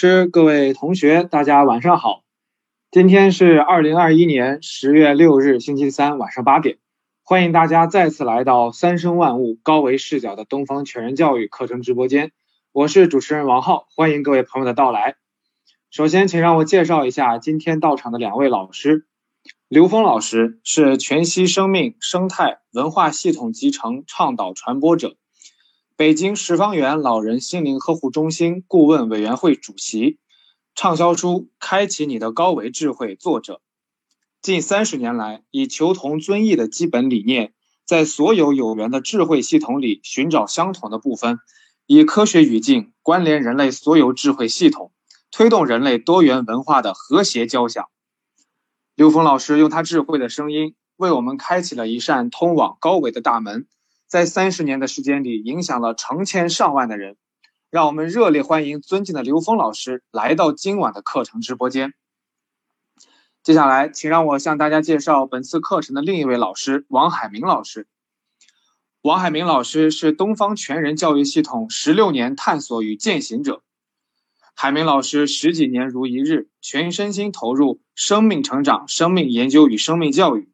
[0.00, 2.22] 师、各位同学，大家晚上好。
[2.90, 6.78] 今天是二零二一年十月六日，星期三晚上八点，
[7.22, 12.32] 欢迎大家再次来到三生万物高维视角的东方全人教育课程直播间。
[12.72, 15.16] 我是主持人王浩，欢迎各位朋友的到来。
[15.90, 19.04] 首先，请让我介绍一下今天到场的两位老师。
[19.68, 25.16] 刘峰老师是全息生命生态文化系统集成倡导传播者。
[26.00, 30.18] 北京十方园老人心灵呵护中心顾问委员会主席，
[30.74, 31.28] 畅销书
[31.60, 33.60] 《开启你的高维智慧》作者，
[34.40, 37.52] 近三十年来以求同尊异的基本理念，
[37.84, 41.38] 在所有有缘的智慧系统里寻找相同的部分，
[41.84, 44.92] 以科学语境关联人类所有智慧系统，
[45.30, 47.90] 推动人类多元文化的和谐交响。
[48.94, 53.66] 刘峰老师用他智慧的声音，为我们开启了一扇通往高维的大门。
[54.10, 57.16] 在三十年的时间里，影响了成千上万的人。
[57.70, 61.94] 让我们热烈欢迎尊敬的刘峰老师来到今晚的课程直播间。
[63.44, 67.86] 接下来，请让我向大家介绍本次课程的另一位老师王海明老师。
[69.00, 73.62] 王海明老师是东方全人教育系统十六年探索与践行者。
[74.56, 80.50] 海明老师十几年如一日，全身心投入生命成长、生命研究与生命教育。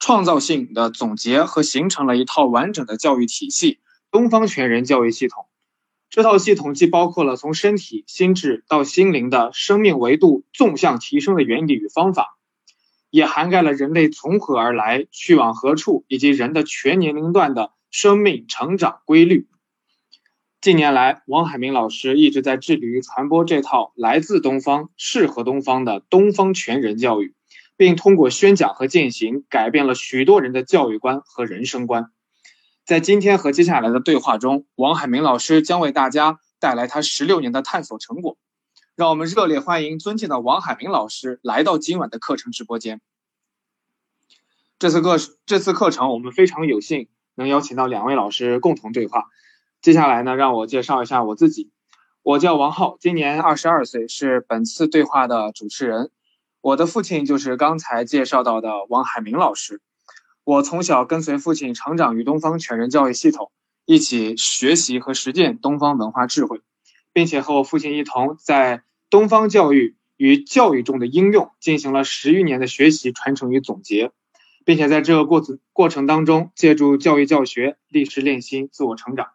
[0.00, 5.44] 创造性的总结和形成了一套完整的教育体系——东方全人教育系统。
[6.08, 12.38] 这套系统既包括了从身体、心智到心灵的生命维度纵向提升的原理与方法，
[13.10, 19.48] 也涵盖了人类从何而来、去往何处以及人的全年龄段的生命成长规律。
[20.62, 27.34] 近年来，王海明老师一直在致力于传播这套来自东方、适合东方的东方全人教育。
[27.80, 32.10] 并通过宣讲和践行，改变了许多人的教育观和人生观。
[32.84, 38.36] 在今天和接下来的对话中，王海明老师将为大家带来他十六年的探索成果。
[38.96, 43.00] 让我们热烈欢迎尊敬的王海明老师来到今晚的课程直播间。
[44.78, 49.24] 这次课这次课程，我们非常有幸能邀请到两位老师共同对话。
[49.80, 51.70] 接下来呢，让我介绍一下我自己。
[52.20, 56.10] 我叫王浩，今年二十二岁，是本次对话的主持人。
[56.62, 59.80] 我的父亲就是刚才介绍到的王海明老师。
[60.44, 63.50] 我从小跟随父亲成长于东方全人教育系统，
[63.86, 66.60] 一起学习和实践东方文化智慧，
[67.12, 74.12] 并且和我父亲一同在东方教育与教育中的应用进行了十余年的学习、传承与总结，
[74.66, 79.28] 并且在这个过程过程当中，借助教育教学、历史练心、自我成长。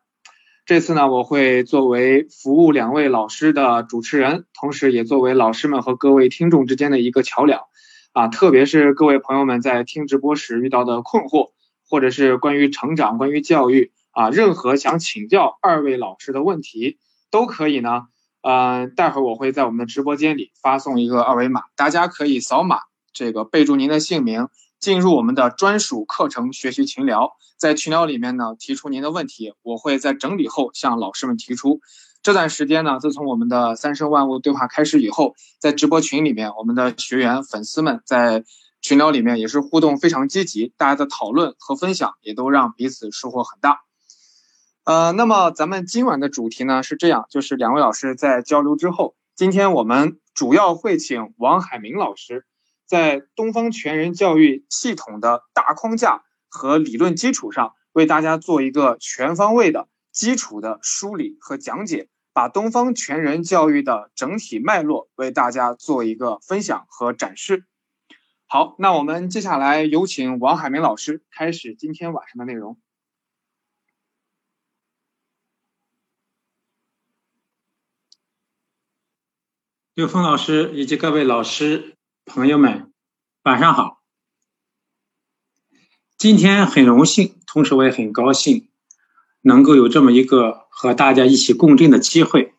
[0.65, 7.65] 这次呢，我会作为服务两位老师的主持人，同时也作为老师们和各位听众之间的一个桥梁，
[8.13, 11.51] 啊，特别是各位朋友们在听直播时遇到的困惑，
[11.87, 16.97] 或者是关于成长、关于教育啊，任何想请教二位老师的问题，
[17.29, 18.07] 都可以呢，
[18.41, 22.79] 呃，待会儿我会在我们的直播间里发送一个二维码，大家可以扫码，
[23.13, 24.47] 这个备注您的姓名。
[24.79, 31.79] 进入我们的专属课程学习群聊，在群聊里面呢，提出您的问题，我会在整理后向老师们提出。
[32.21, 38.43] 这段时间呢，自从我们的三生万物对话开始以后，在直播群里面，我们的学员粉丝们在
[38.81, 43.81] 群聊里面也是互动非常积极，大家的讨论和分享也都让彼此收获很大。
[44.83, 52.45] 呃，那么咱们今晚的主题呢是这样，就是两位老师在交流之后，今天我们主要会请王海明老师。
[52.85, 67.65] 在东方全人教育系统的大框架和理论基础上，为大家做一个全方位的基础的梳理和讲解，把东方全人教育的整体脉络为大家做一个分享和展示。
[68.47, 72.77] 好，那我们接下来有请王海明老师开始今天晚上的内容。
[79.95, 81.94] 刘峰老师以及各位老师。
[82.25, 82.91] 朋友们，
[83.43, 84.01] 晚上好。
[86.17, 88.67] 今天很荣幸，同时我也很高兴，
[89.41, 92.53] 能够有这么一个和大家一起共振的机会，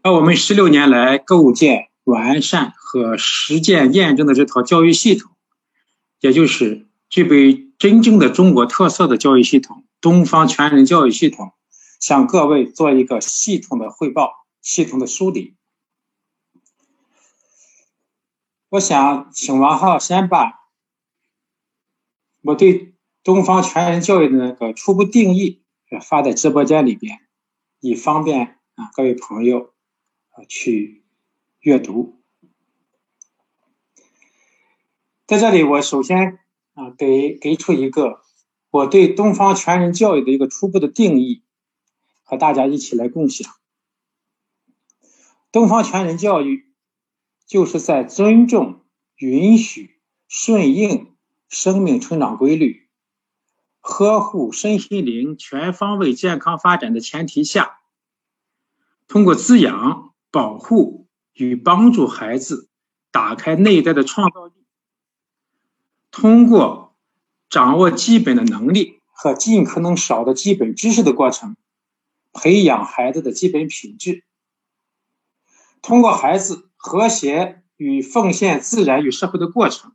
[0.00, 5.30] 把我们十六年来构建、完善和实践验证的这套教育系统，
[6.20, 11.52] 也就是具备真正的中国特色的教育系统——东方全人教育系统，
[12.00, 15.54] 向各位做一个系统的汇报、系统的梳理。
[18.70, 20.68] 我想请王浩先把
[22.42, 22.94] 我对
[23.24, 25.64] 东方全人教育的那个初步定义
[26.00, 27.18] 发在直播间里边，
[27.80, 29.74] 以方便啊各位朋友
[30.28, 31.04] 啊去
[31.58, 32.22] 阅读。
[35.26, 36.38] 在这里，我首先
[36.74, 38.22] 啊给给出一个
[38.70, 41.42] 我对东方全人教育的一个初步的定义，
[42.22, 43.52] 和大家一起来共享。
[45.50, 46.69] 东方全人教育
[47.50, 48.84] 就是在尊重、
[49.16, 49.98] 允许、
[50.28, 51.16] 顺应
[51.48, 52.88] 生命成长规律，
[53.80, 57.80] 呵护身心灵全方位健康发展的前提下，
[59.08, 62.68] 通过滋养、保护与帮助孩子
[63.10, 64.52] 打开内在的创造力，
[66.12, 66.94] 通过
[67.48, 71.56] 掌握基本的能力和尽可能少的基本知识的过程，
[72.32, 74.22] 培养孩子的基本品质。
[75.82, 79.92] 通过孩子和谐与奉献自然与社会的过程，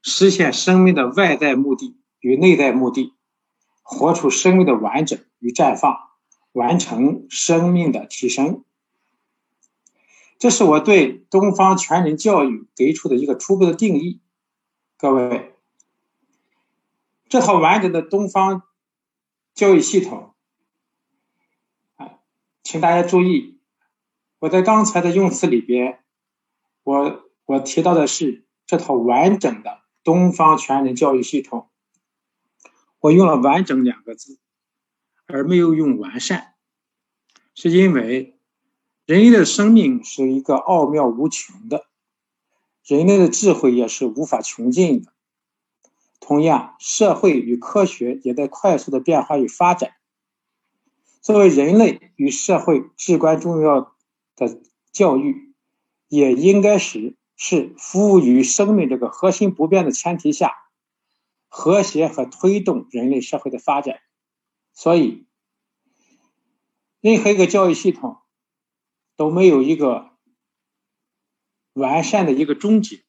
[0.00, 3.12] 实现生命的外在目的与内在目的，
[3.82, 5.94] 活出生命的完整与绽放，
[6.52, 8.64] 完成生命的提升。
[10.38, 14.22] 这是我对东方全人教育给出的一个初步的定义。
[14.96, 15.54] 各位，
[17.28, 18.62] 这套完整的东方
[19.54, 20.34] 教育系统，
[21.96, 22.20] 啊，
[22.62, 23.60] 请大家注意。
[24.38, 26.00] 我在刚才的用词里边，
[26.86, 31.68] 我我提到的是这套完整的东方全人教育系统，
[33.00, 34.38] 我用了“完整”两个字，
[35.26, 36.54] 而没有用“完善”，
[37.56, 38.38] 是因为
[39.04, 41.86] 人类的生命是一个奥妙无穷的，
[42.84, 45.12] 人类的智慧也是无法穷尽的。
[46.20, 49.94] 同样，社会与科学也在快速的变化与发展。
[51.20, 53.92] 作为人类与社会至关重要。
[54.36, 54.60] 的
[54.92, 55.45] 教育
[56.08, 60.52] 也应该是是服务于生命这个核心不变的前提下，
[61.48, 64.00] 和谐和推动人类社会的发展。
[64.72, 65.26] 所以，
[67.00, 68.18] 任何一个教育系统
[69.16, 70.10] 都没有一个
[71.72, 73.04] 完善的一个终结，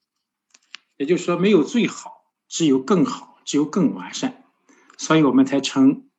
[0.96, 4.44] 也就是说，没有最好，只有更好，只有更完善。
[4.98, 6.10] 所以我们才称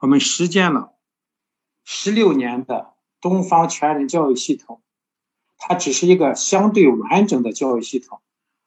[0.00, 0.94] 我们实践了
[1.84, 2.94] 十六年的。
[3.18, 4.82] 东方全人教育系统，
[5.58, 8.20] 它只是一个相对完整的教育系统，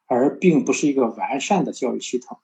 [0.05, 2.39] 而并不是一个完善的教育系统。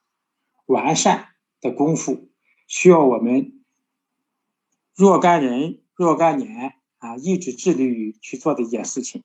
[0.65, 1.30] 完善
[1.62, 2.30] 的功夫
[2.68, 3.63] 需要我们
[4.95, 9.24] 若干人、若干年啊，一直致力于去做的一件事情。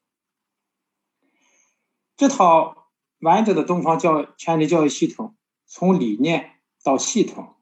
[2.16, 2.90] 这套
[3.20, 7.56] 完整的东方教全人教育系统，从理念到系统，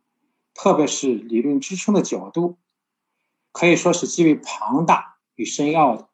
[0.55, 2.59] 特别是理论支撑的角度。
[3.51, 6.08] 可以说是极为庞大与深奥的。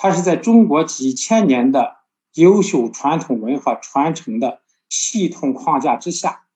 [0.00, 1.96] 它是在中国几千年的
[2.34, 6.46] 优秀传统文化传承的系统框架之下，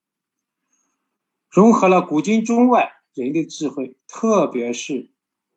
[1.51, 5.11] 融合了古今中外人类智慧，特别是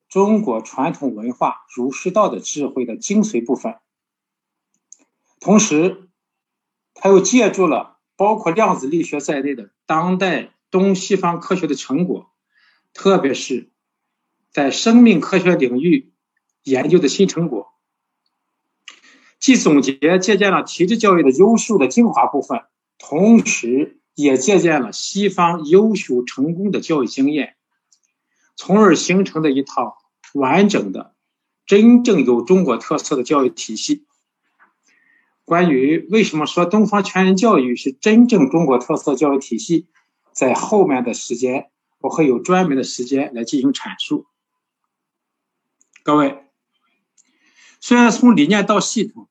[0.10, 3.76] 中国传统文化儒释道的智慧的精髓部分。
[5.40, 6.10] 同时，
[6.96, 12.32] 它又借助了包括量子力学在内的当代东西方科学的成果，
[12.94, 13.70] 特别是。
[14.50, 16.14] 在生命科学领域
[16.64, 17.75] 研究的新成果，
[19.40, 22.64] 既总结借鉴了体制教育的优秀的精华部分，
[22.98, 27.56] 同时也借鉴了西方优秀成功的教育经验，
[28.56, 29.98] 从而形成的一套
[30.34, 31.14] 完整的、
[31.66, 34.06] 真正有中国特色的教育体系。
[35.44, 39.86] 关于为什么说东方全人教育是真正中国特色教育体系，
[40.32, 44.26] 在后面的时间我会有专门的时间来进行阐述。
[46.02, 46.45] 各位，
[47.88, 49.30] 虽然从理念到系统，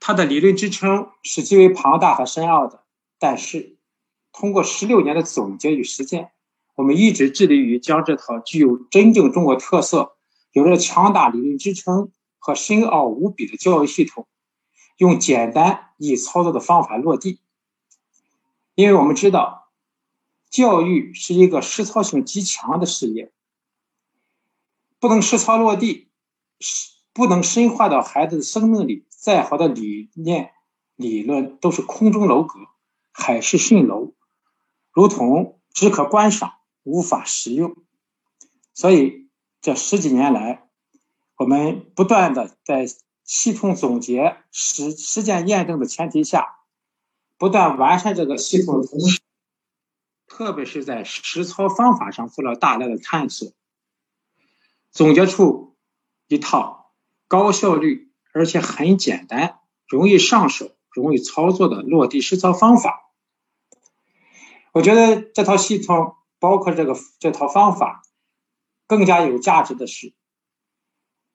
[0.00, 2.82] 它的理论支撑是极为庞大和深奥的，
[3.20, 3.76] 但是
[4.32, 6.32] 通过十六年的总结与实践，
[6.74, 10.16] 我们一直致力于将这套具有真正中国特色、
[10.50, 12.10] 有着强大理论支撑
[12.40, 14.26] 和深奥无比的教育系统，
[14.96, 17.38] 用简单易操作的方法落地。
[18.74, 19.70] 因为我们知道。
[20.50, 23.30] 教育是一个实操性极强的事业，
[25.00, 26.10] 不能实操落地，
[27.12, 30.52] 不能深化到孩子的生命里，再好的理念、
[30.94, 32.60] 理论都是空中楼阁、
[33.10, 34.12] 海市蜃楼，
[34.92, 36.52] 如同只可观赏，
[36.82, 37.74] 无法实用。
[38.74, 39.30] 所以
[39.62, 40.68] 这十几年来，
[41.36, 42.86] 我们不断的在
[43.24, 46.58] 系统总结、实实践验证的前提下，
[47.38, 49.20] 不断完善这个系统的同时。
[50.26, 53.52] 特别是在实操方法上做了大量的探索，
[54.90, 55.76] 总结出
[56.26, 56.92] 一套
[57.28, 63.12] 高效率而且很简单、容易上手、容易操作的落地实操方法。
[64.72, 68.02] 我觉得这套系统，包括这个这套方法，
[68.86, 70.14] 更加有价值的是，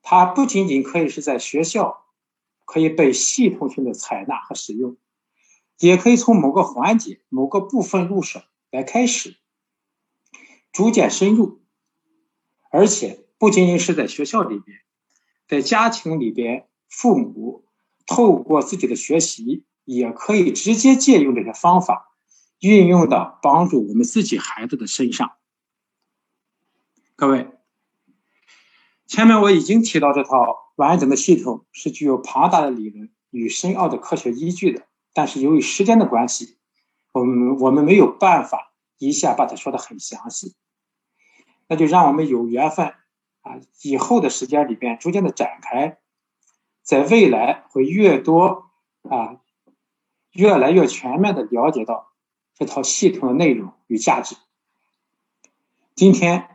[0.02, 2.06] 它不仅仅可以是在学校
[2.64, 4.98] 可以被系统性的采纳和使用，
[5.80, 8.42] 也可以从某个环节、某个部分入手。
[8.72, 9.38] 来开始，
[10.74, 11.62] 逐渐深入，
[12.70, 14.80] 而且不仅仅是在学校里边，
[15.48, 17.66] 在家庭里边，父母
[18.06, 22.16] 透过自己的学习，也可以直接借用这些方法，
[22.60, 25.34] 运用到帮助我们自己孩子的身上。
[27.16, 27.50] 各位，
[29.08, 34.88] 前面我已经提到，这套完整的系统是具有庞大的理论与深奥的科学依据的。
[35.14, 36.58] 但是由于时间的关系，
[37.14, 40.56] 我们我们没有办法一下把它说的很详细。
[41.68, 42.94] 那就让我们有缘分
[43.46, 46.00] 啊，以后的时间里边逐渐的展开，
[46.82, 48.72] 在未来会越多
[49.10, 49.40] 啊，
[50.32, 52.12] 越来越全面的了解到
[52.54, 54.36] 这套系统的内容与价值。
[55.96, 56.50] 今天。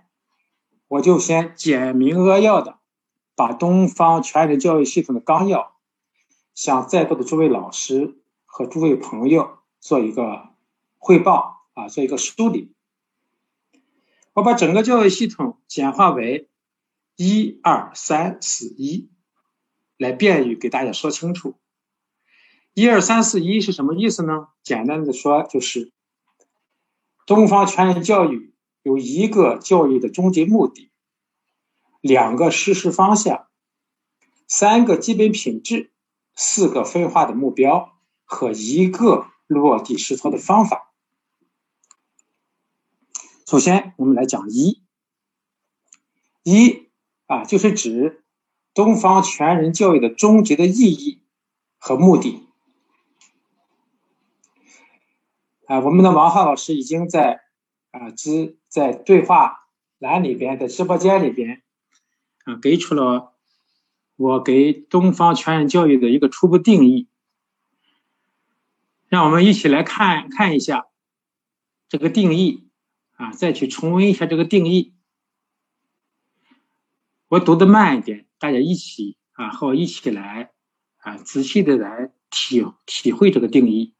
[0.90, 2.80] 我就先简明扼要的
[3.36, 5.76] 把东方全人教育系统的纲要，
[6.52, 10.48] 向在座的诸位老师和诸位朋友做一个
[10.98, 12.74] 汇报啊，做一个梳理。
[14.32, 16.49] 我把整个教育系统简化为
[17.22, 19.10] 一二三四一，
[19.98, 21.54] 来便于给大家说清楚。
[22.72, 24.48] 一二三四一是什么意思呢？
[24.62, 25.92] 简单的说，就是
[27.26, 28.54] 东方全人教育。
[28.82, 30.90] 有一个教育的终极目的，
[32.00, 33.48] 两个实施方向，
[34.48, 35.92] 三个基本品质，
[36.34, 40.94] 四个分化的目标和一个落地实操的方法。
[43.46, 44.80] 首先，我们来讲一，
[46.42, 46.89] 一
[47.30, 48.24] 啊，就是指
[48.74, 51.22] 东方全人教育的终极的意义
[51.78, 52.48] 和目的。
[55.66, 57.42] 啊，我们的王浩老师已经在。
[57.92, 59.66] 啊，只在对话
[59.98, 61.60] 栏里边，在直播间里边，
[62.44, 63.34] 啊，给出了
[64.14, 67.08] 我给东方全人教育的一个初步定义。
[69.08, 70.86] 让我们一起来看看一下
[71.88, 72.68] 这个定义，
[73.16, 74.94] 啊，再去重温一下这个定义。
[77.30, 80.50] 我读的慢一点，大家一起啊，和我一起来
[80.98, 83.94] 啊，仔细的来体体会这个定义。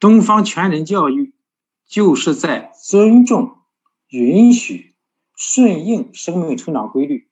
[0.00, 1.36] 东方全人教育。
[1.88, 3.58] 就是在尊重、
[4.08, 4.96] 允许、
[5.36, 7.30] 顺应生命成长规律，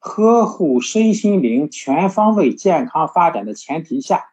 [0.00, 4.32] 呵护身心灵全方位健康发展的前提下，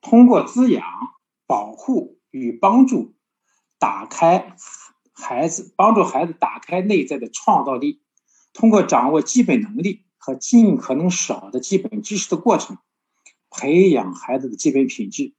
[0.00, 0.84] 通过滋养、
[1.46, 3.14] 保护与帮助，
[3.78, 4.56] 打开
[5.20, 8.00] 孩子，帮助孩子打开内在的创造力，
[8.52, 12.78] 通过掌握基本能力和尽可能少的基本知识的过程，
[13.50, 15.34] 培养孩子的基本品质。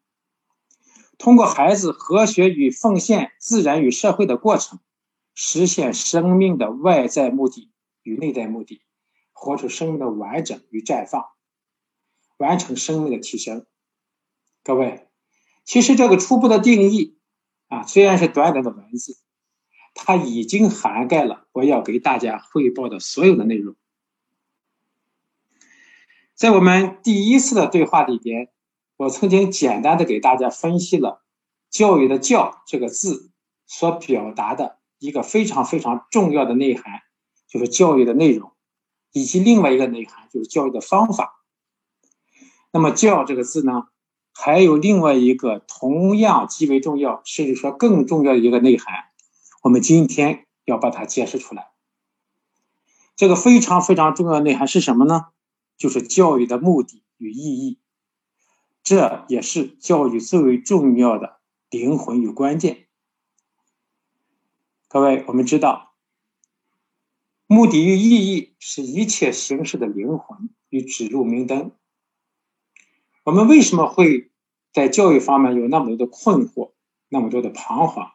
[1.17, 4.79] 通过孩子和谐与奉献自然与社会的过程，
[5.33, 7.71] 实现生命的外在目的
[8.03, 8.81] 与内在目的，
[9.31, 11.25] 活出生命的完整与绽放，
[12.37, 13.65] 完成生命的提升。
[14.63, 15.07] 各位，
[15.63, 17.17] 其实这个初步的定义
[17.67, 19.17] 啊，虽然是短短的文字，
[20.05, 23.75] 它已经涵盖了我要给大家汇报的所有的内容。
[26.35, 28.49] 在我们第一次的对话里边。
[28.99, 31.23] 我曾经简单的给大家分析了
[31.71, 33.31] “教育”的“教”这个字
[33.65, 36.99] 所表达的一个非常非常重要的内涵，
[37.47, 38.51] 就是教育的内容，
[39.13, 41.41] 以及另外一个内涵就是教育的方法。
[42.73, 43.87] 那么“教”这个字呢，
[44.33, 49.05] 还有另外一个同样极为重要，甚至说更重要的一个内涵，
[49.61, 51.71] 我们今天要把它揭示出来。
[53.15, 55.27] 这个非常非常重要的内涵是什么呢？
[55.77, 57.79] 就是教育的目的与意义。
[58.81, 61.39] 这也是教育最为重要的
[61.69, 62.87] 灵魂与关键。
[64.87, 65.93] 各位，我们知道，
[67.45, 71.73] 目的与意义是一切形式的灵魂与指路明灯。
[73.25, 74.31] 我们为什么会
[74.71, 76.71] 在教育方面有那么多的困惑，
[77.09, 78.11] 那么多的彷徨，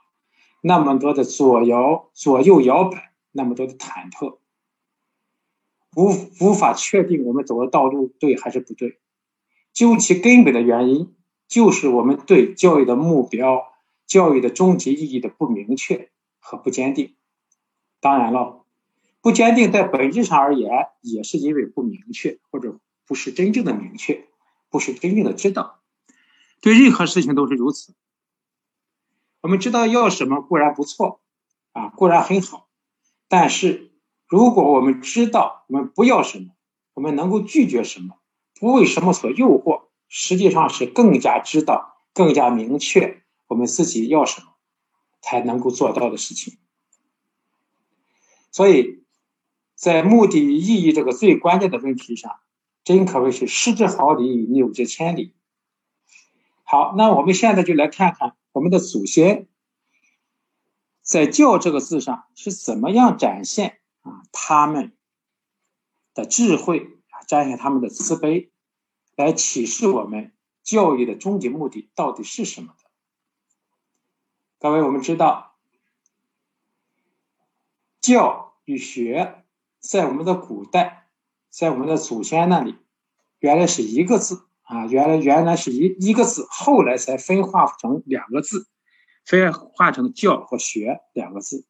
[0.67, 4.39] 那么多的左摇左右摇摆，那么多的忐忑，
[5.95, 6.09] 无
[6.41, 8.99] 无法确定我们走的道路对还是不对？
[9.75, 11.15] 究其根本的原因，
[11.47, 13.75] 就是我们对教育的目标、
[14.07, 17.15] 教育的终极意义的不明确和不坚定。
[18.01, 18.65] 当然了，
[19.21, 20.71] 不坚定在本质上而言，
[21.03, 24.25] 也是因为不明确，或者不是真正的明确，
[24.71, 25.81] 不是真正的知道。
[26.63, 27.93] 对任何事情都是如此。
[29.45, 31.21] 我们知道要什么固然不错，
[31.73, 32.67] 啊，固然很好，
[33.29, 33.93] 但是
[34.27, 36.55] 如果我们知道我们不要什么，
[36.95, 38.17] 我们能够拒绝什么。
[38.59, 44.47] 不为什么所诱惑，实际上是更加知道、更加明确我们自己要什么，
[45.21, 46.57] 才能够做到的事情。
[48.51, 49.05] 所以，
[49.75, 52.33] 在目的与意义这个最关键的问题上，
[52.83, 55.35] 真可谓是失之毫厘，谬之千里。
[56.63, 59.49] 好，那我们现在就来看看我们的祖先
[61.03, 64.97] 在“教”这个字上是怎么样展现啊他们
[66.15, 68.53] 的智慧啊，展现他们的慈悲，
[69.17, 70.33] 来启示我们
[70.63, 72.89] 教育的终极目的到底是什么的？
[74.61, 75.57] 各位，我们知道，
[78.01, 79.45] 教与学
[79.81, 81.09] 在我们的古代，
[81.51, 82.79] 在我们的祖先那里，
[83.41, 88.67] 原来是一个字啊，原来原来是一一个字，后来才分化成两个字。
[89.27, 91.65] 分化成“教”和“学”两个字。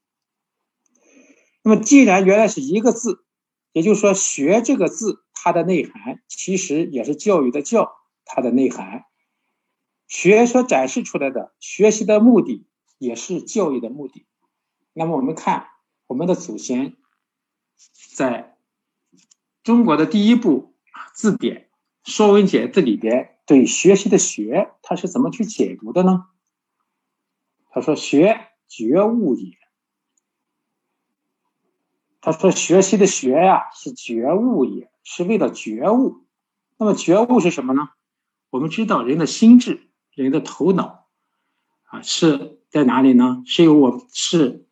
[1.62, 3.24] 那么，既然原来是一个字，
[3.70, 7.94] 也就是说，“学”这个字它的内涵其实也是教育的“教”，
[8.26, 9.04] 它的内涵。
[10.08, 12.66] 学所展示出来的学习的目的，
[12.98, 14.26] 也是教育的目的。
[14.92, 15.68] 那么，我们看
[16.08, 16.96] 我们的祖先
[18.16, 18.58] 在
[19.62, 20.74] 中国的第一部
[21.14, 21.68] 字典
[22.04, 26.26] 《说文解字》里边，对学习的“学”它是怎么去解读的呢？
[27.70, 29.56] 他说：“学觉悟也。”
[32.20, 36.26] 他说：“学习的学呀，是觉悟也，是为了觉悟。
[36.76, 37.88] 那么觉悟是什么呢？
[38.50, 41.08] 我们知道，人的心智、人的头脑
[41.84, 43.42] 啊，是在哪里呢？
[43.46, 44.66] 是由我是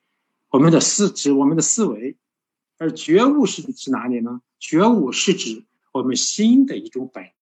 [0.51, 2.19] 我们的思指我们的思维，
[2.77, 4.43] 而觉悟是指哪里呢？
[4.59, 7.33] 觉悟是指我们心的一种本能。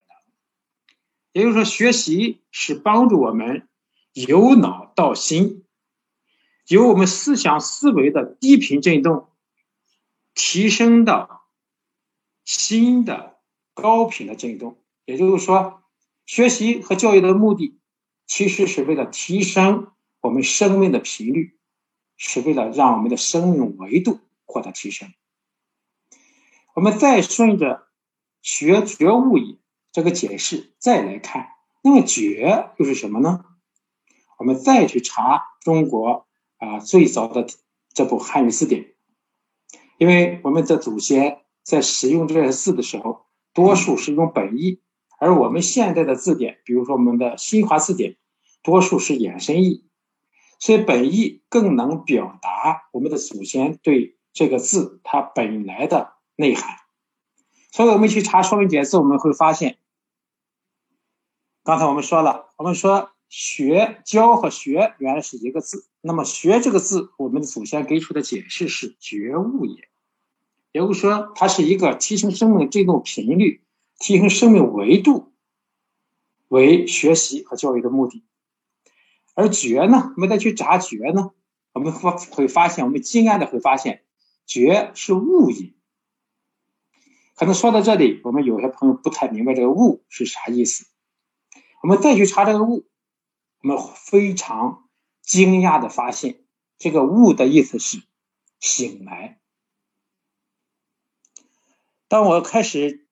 [1.32, 3.66] 也就是说，学习是帮助我们。”
[4.12, 5.64] 由脑到心，
[6.66, 9.28] 由我们思想思维的低频振动，
[10.34, 11.44] 提升到
[12.44, 13.38] 心的
[13.72, 14.82] 高频的振动。
[15.04, 15.84] 也就是说，
[16.26, 17.78] 学习和教育的目的，
[18.26, 21.56] 其实是为了提升我们生命的频率，
[22.16, 25.14] 是为了让我们的生命维度获得提升。
[26.74, 27.86] 我们再顺着
[28.42, 29.58] “学觉悟也”
[29.92, 31.48] 这个解释再来看，
[31.82, 33.44] 那么“觉”又是什么呢？
[34.38, 36.26] 我们再去查中国
[36.58, 37.46] 啊最早的
[37.92, 38.94] 这部汉语字典，
[39.98, 44.80] 因为我们的祖先在使用这些字的时候，多数是用本意，
[45.18, 48.16] 而我们现在的字典，比如说我们的新华字典，
[48.62, 49.88] 多数是衍生意，
[50.58, 56.76] 所以本意更能表达我们的祖先对这个字它本来的内涵。
[57.70, 59.78] 所以我们去查《说文解字》，我们会发现，
[61.62, 63.10] 刚才我们说了，我们说。
[63.32, 69.88] 学教和学原来是一个字，那么学这个字，我们的祖先给出的解释是觉悟也，
[70.72, 73.62] 也就是说，它是一个提升生命振动频率、
[74.00, 75.30] 提升生命维度
[76.48, 78.24] 为学习和教育的目的。
[79.34, 81.30] 而觉呢，我们再去查觉呢，
[81.72, 84.02] 我们会会发现，我们惊讶的会发现，
[84.44, 85.72] 觉是悟也。
[87.40, 90.84] 可能说到这里，我们有些朋友不太明白这个物是啥意思，
[91.82, 92.86] 我们再去查这个物。
[93.62, 94.90] 我们非常
[95.22, 96.44] 惊讶的发现，
[96.76, 98.02] 这个“物”的意思是
[98.58, 99.40] 醒来。
[102.08, 103.08] 当我开始，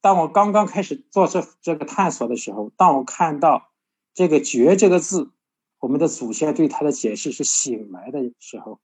[0.00, 3.70] 当我刚刚开始做这这个探索的时候，当我看到
[4.14, 5.30] 这个“觉”这个字，
[5.78, 8.80] 我们的祖先对它的解释是醒来的时候，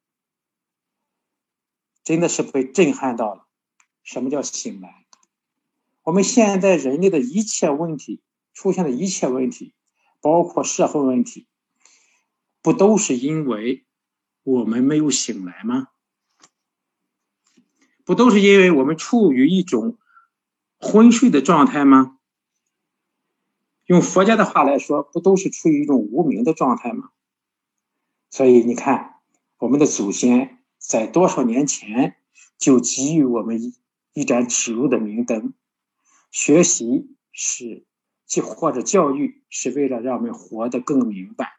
[2.04, 3.43] 真的是被震撼到了。
[4.04, 5.04] 什么叫醒来？
[6.04, 9.74] 我们现在人类的一切问题出现的一切问题。
[10.20, 11.46] 包括社会问题，
[12.62, 13.84] 不都是因为
[14.42, 15.88] 我们没有醒来吗？
[18.06, 19.98] 不都是因为我们处于一种
[20.78, 22.16] 昏睡的状态吗？
[23.84, 27.10] 用佛家的话来说，不都是处于一种无名的状态吗？
[28.30, 29.16] 所以你看，
[29.58, 32.16] 我们的祖先在多少年前
[32.56, 33.74] 就给予我们
[34.14, 35.52] 一盏指路的明灯，
[36.30, 37.84] 学习是。
[38.26, 41.58] 就或者教育是为了让我们活得更明白，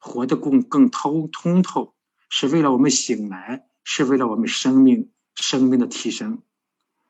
[0.00, 1.94] 活得更更通通透，
[2.30, 6.42] 是为了我们醒来，是为了我们生命生命的提升，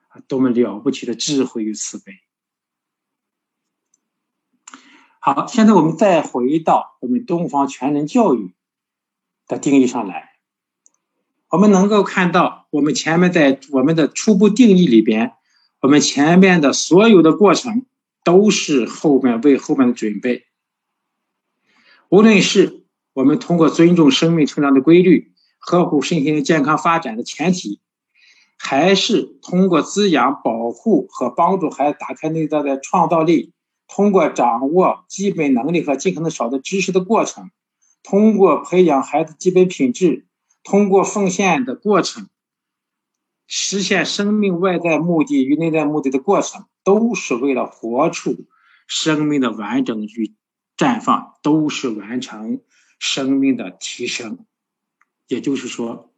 [0.08, 2.12] 啊，多么了不起的智慧与慈悲！
[5.20, 8.52] 好，现在我们再回到我们东方全人教育
[9.46, 10.27] 的定义上来，
[11.50, 15.32] 我们能够看到，我们前面在我们的初步定义里边，
[15.80, 17.84] 我们前面的所有的过程。
[18.24, 20.44] 都是后面为后面的准备。
[22.10, 22.84] 无论是
[23.14, 27.80] 我们通过尊重生命成长的规律，呵护身心健康发展的前提，
[28.58, 33.54] 还是通过滋养、保护和帮助孩子打开内在的创造力，
[33.86, 37.50] 通过掌握基本能力和尽可能少的知识的过程，
[38.02, 40.26] 通过培养孩子基本品质，
[40.68, 42.28] 通过奉献的过程。
[43.46, 48.44] 实现生命外在目的与内在目的的过程，都是为了活出
[48.86, 50.34] 生命的完整与
[50.76, 52.60] 绽放，都是完成
[52.98, 54.44] 生命的提升。
[55.26, 56.12] 也就是说，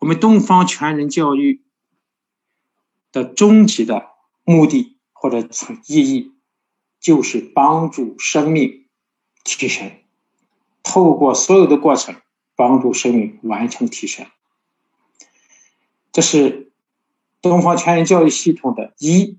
[0.00, 1.62] 我们东方全人教育
[3.12, 4.08] 的终极的
[4.42, 5.48] 目的或者
[5.86, 6.32] 意义，
[6.98, 8.88] 就是帮助生命
[9.44, 9.92] 提升，
[10.82, 12.16] 透过所有的过程，
[12.58, 14.26] 帮助生命完成提升。
[16.10, 16.72] 这是
[17.40, 19.38] 东方全人教育系统的一，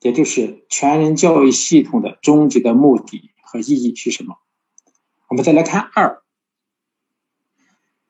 [0.00, 4.38] 也就是全人教育系统的终极的目的和意义是什么？
[5.28, 6.20] 我们再来看二，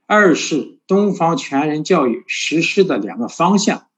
[0.07, 3.91] 二是东方全人教育实施的两个方向，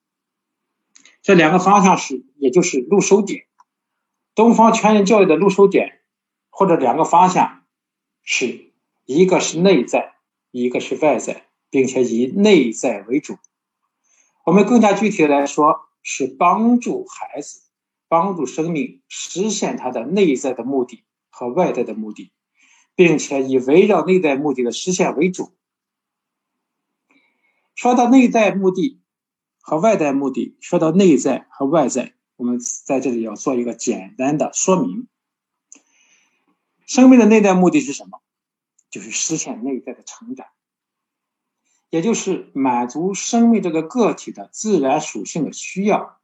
[1.23, 3.47] 这两个方向是，也就是入手点。
[4.35, 6.01] 东方全人教育的入手点
[6.51, 7.63] 或者两个方向
[8.25, 8.73] 是
[9.05, 10.14] 一个是内在，
[10.63, 13.39] 一个是外在，并且以内在为主。
[14.47, 17.63] 我们更加具体的来说，是帮助孩子、
[18.09, 22.31] 帮助生命实现他的内在的目的和外在的目的，
[22.95, 25.53] 并且以围绕内在目的的实现为主。
[27.75, 29.01] 说到内在目的
[29.61, 35.09] 和外在目的，说到内在和外在，我们在这里要做一个简单的说明：
[36.87, 38.21] 生命的内在目的是什么？
[38.95, 40.47] 就是实现内在的成长。
[41.91, 46.21] 也就是满足生命这个个体的自然属性的需要。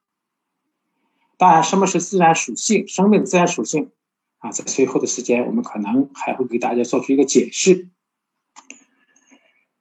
[1.37, 2.87] 当然，什么是自然属性？
[2.87, 3.91] 生命的自然属性
[4.39, 7.89] 啊，在随后的时间，我们可能还会给大家做出一个解释。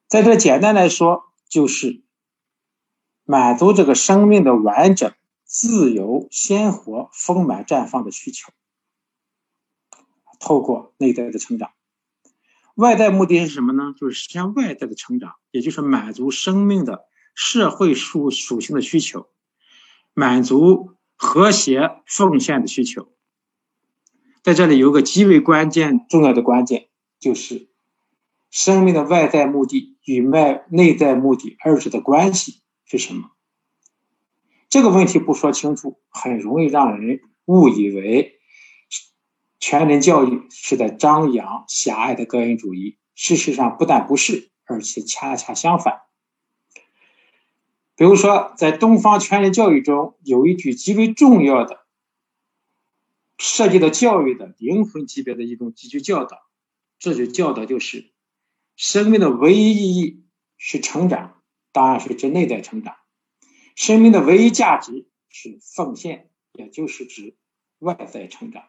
[0.08, 2.04] 在这简单来说，就是
[3.23, 8.52] 满足这个生命的完整、自由、鲜活、丰满、绽放的需求，
[10.39, 11.71] 透过内在的成长。
[12.80, 13.94] 外在目的是什么呢？
[14.00, 17.04] 就是实现外在的成长，也就是满足生命的
[17.36, 19.28] 社会属属性的需求，
[20.13, 23.12] 满足和谐奉献的需求。
[24.42, 26.88] 在这里有个极为关键、重要的关键，
[27.20, 27.68] 就是
[28.50, 33.32] 生命的外在目的与外内在目的二者的关系是什么？
[34.70, 38.38] 这个问题不说清楚，很容易让人误以为。
[39.60, 46.02] 全人教育是在张扬狭隘的个人主义，事实上不但不是，而且恰恰相反。
[47.95, 51.86] 比如说，在东方全人教育中，有一句极为重要的、
[53.38, 56.38] 涉及到教育的灵魂级别的一种几句教导，
[56.98, 58.13] 这句教导就是：
[58.78, 60.24] 生命的唯一意义
[60.56, 61.41] 是成长，
[61.74, 62.93] 当然是指内在成长；
[63.76, 67.36] 生命的唯一价值是奉献，也就是指
[67.80, 68.63] 外在成长。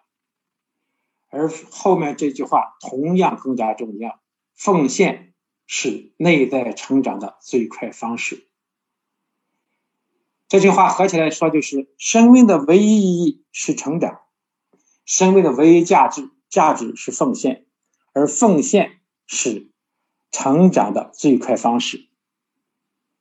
[1.31, 4.21] 而后面这句话同样更加重要，
[4.53, 5.33] 奉献
[5.64, 8.49] 是内在成长的最快方式。
[10.49, 14.23] 这句话合起来说就是：生命的唯一意义是成长，
[15.05, 17.66] 生命的唯一价值价值是奉献，
[18.12, 19.71] 而奉献是
[20.33, 22.09] 成长的最快方式。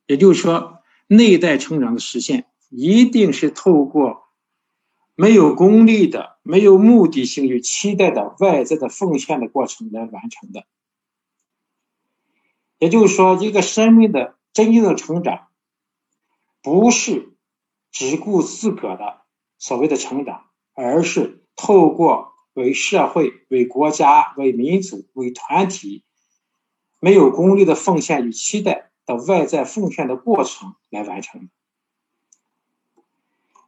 [0.06, 4.29] 也就是说，内在成长的实现一定是透过。
[5.20, 10.64] 没有功利的、没有目的性与期待的外在的奉献的过程来完成的。
[12.78, 15.48] 也就是说，一个生命的真正的成长，
[16.62, 17.34] 不是
[17.92, 19.20] 只顾自个的
[19.58, 26.02] 所谓的成长，而是透过为社会、为国家、为民族、为团体，
[26.98, 31.48] 没有功利的奉献与期待的外在奉献的过程来完成的。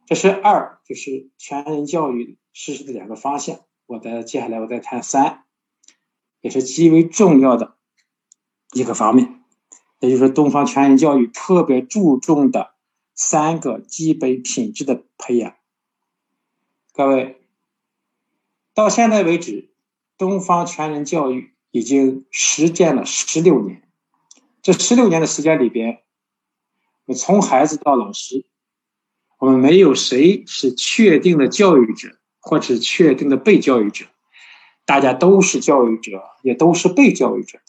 [0.05, 3.61] 这是二，就是全人教育实施的两个方向。
[3.85, 5.43] 我再接下来我再谈三，
[6.41, 7.75] 也是极为重要的
[8.73, 9.43] 一个方面，
[9.99, 12.73] 也就是说东方全人教育特别注重的
[13.13, 15.55] 三个基本品质的培养。
[16.91, 17.41] 各位，
[18.73, 19.73] 到现在为止，
[20.17, 23.81] 东方全人教育已经实践了十六年。
[24.61, 26.03] 这十六年的时间里边，
[27.15, 28.45] 从孩子到老师。
[29.43, 34.05] 我们没有谁是确定的教育者，或者确定的被教育者，
[34.85, 37.59] 大家都是教育者，也都是被教育者。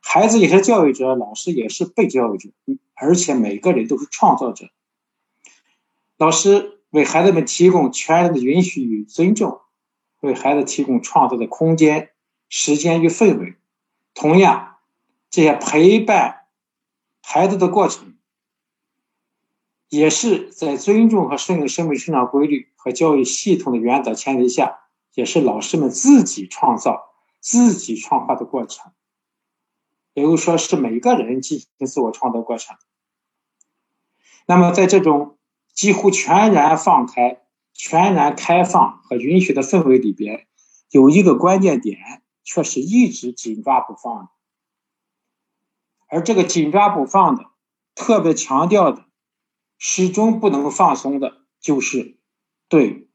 [0.00, 2.48] 孩子也是教育者，老师也是被教育者，
[2.94, 4.70] 而且每个人都是创造者。
[6.16, 9.60] 老师为孩子们提供全然的允许与尊重，
[10.20, 12.08] 为孩子提供创造的空间、
[12.48, 13.56] 时间与氛围。
[14.14, 14.76] 同样，
[15.28, 16.44] 这些陪伴
[17.20, 18.09] 孩子的过程。
[19.90, 24.78] 也是在尊重和顺应生命生长规律和教育系统的原则前提下，
[25.14, 28.92] 也是老师们自己创造、自己创化的过程。
[30.14, 32.76] 也就是说，是每个人进行自我创造过程。
[34.46, 35.38] 那么，在这种
[35.72, 37.40] 几乎全然放开、
[37.72, 40.46] 全然开放和允许的氛围里边，
[40.90, 44.28] 有一个关键点，却是一直紧抓不放的，
[46.08, 47.46] 而这个紧抓不放的、
[47.94, 49.04] 特别强调的、
[49.82, 52.18] 始终不能放松的，就是
[52.68, 53.08] 对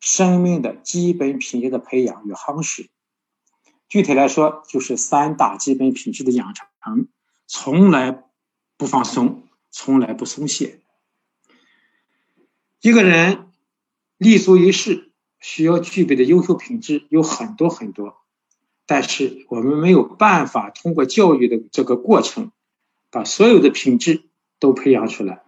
[0.00, 2.88] 生命的基本品质的培养与夯实。
[3.86, 7.08] 具体来说，就是三大基本品质的养成，
[7.46, 8.24] 从来
[8.78, 10.80] 不放松，从来不松懈。
[12.80, 13.50] 一个人
[14.16, 18.16] 立足于世，需要具备的优秀品质有很多很多。
[18.86, 22.52] 但是我们没有办法通过教育的这个过程，
[23.10, 24.22] 把所有的品质
[24.58, 25.42] 都培养出来，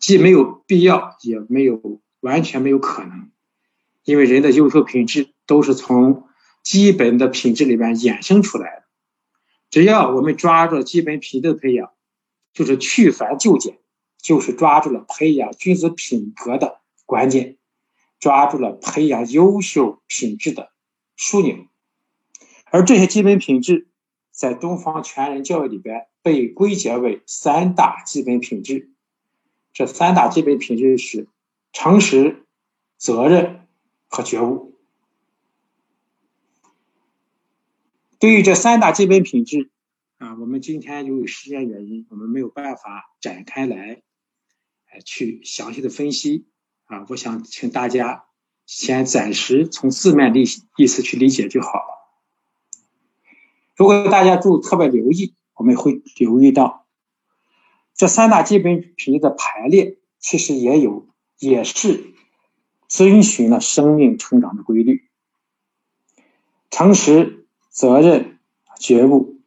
[0.00, 3.30] 既没有必要，也没有完全没有可能，
[4.04, 6.28] 因为人的优秀品质都是从
[6.62, 8.84] 基本的品质里边衍生出来的。
[9.70, 11.90] 只要我们抓住基本品质的培养，
[12.52, 13.78] 就是去繁就简，
[14.20, 17.56] 就是抓住了培养君子品格的关键，
[18.18, 20.70] 抓住了培养优秀品质的
[21.18, 21.56] 枢纽。
[22.70, 23.88] 而这些基本品质，
[24.30, 28.90] 在东方全人教育里边被归结为三大基本品质。
[29.78, 31.28] 这三大基本品质是
[31.72, 32.44] 诚实、
[32.96, 33.68] 责任
[34.08, 34.74] 和觉悟。
[38.18, 39.70] 对于这三大基本品质，
[40.16, 44.02] 啊，我们今天由于时间原因，我们没有办法展开来，
[44.86, 46.48] 哎，去详细的分析。
[46.86, 48.24] 啊，我想请大家
[48.66, 50.40] 先暂时从字面的
[50.76, 52.10] 意思去理解就好了。
[53.76, 56.87] 如果大家注特别留意，我们会留意到，
[57.98, 61.08] 这三大基本品质的排列，其实也有，
[61.40, 62.14] 也是
[62.86, 65.10] 遵循了生命成长的规律。
[66.70, 68.38] 诚实、责任、
[68.78, 69.40] 觉悟，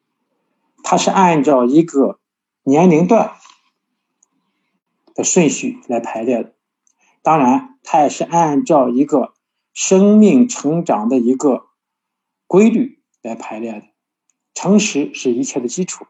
[0.84, 2.20] 它是按照一个
[2.64, 3.38] 年龄段
[5.16, 6.54] 的顺序来排列的。
[7.22, 9.34] 当然，它也是按照一个
[9.72, 11.68] 生命成长的一个
[12.48, 13.84] 规律来排列的。
[14.54, 16.06] 诚实是一切的基础，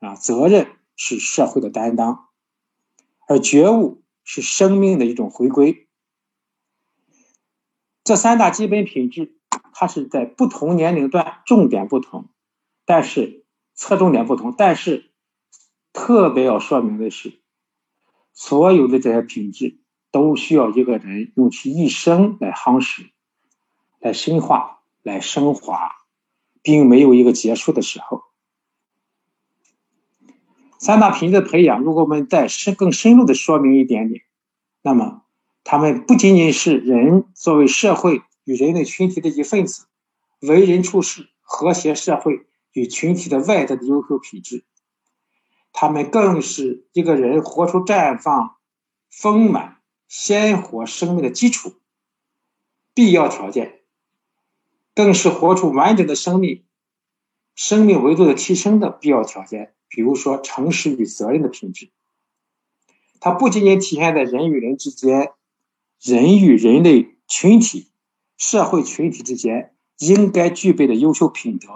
[0.00, 2.28] 啊，责任是社会的担当，
[3.26, 5.88] 而觉悟是生命的一种回归。
[8.04, 9.38] 这三大基本品质，
[9.72, 12.28] 它是在不同年龄段重点不同，
[12.84, 15.10] 但是侧重点不同，但是
[15.94, 17.40] 特别要说明的是，
[18.34, 19.78] 所有的这些品质
[20.10, 23.08] 都需要一个人用其一生来夯实、
[23.98, 25.96] 来深化、来升华。
[26.60, 28.24] 并没有一个结束的时候。
[30.78, 34.22] 三大品质的培养，如果我们再深更深入的说明一点点，
[34.82, 35.22] 那么
[35.64, 39.86] 他们不仅仅是人作为社会与人类群体的一份子，
[40.40, 44.64] 为人处事和谐社会与群体的外在的优秀品质，
[45.72, 48.56] 他们更是一个人活出绽放、
[49.10, 51.74] 丰满、鲜活生命的基础、
[52.94, 53.74] 必要条件。
[54.94, 56.64] 更是活出完整的生命、
[57.54, 59.74] 生命维度的提升的必要条件。
[59.88, 61.90] 比如说，诚实与责任的品质，
[63.20, 65.32] 它不仅仅体现在人与人之间、
[66.00, 67.88] 人与人类群体、
[68.36, 71.68] 社会群体之间应该具备的优秀品德。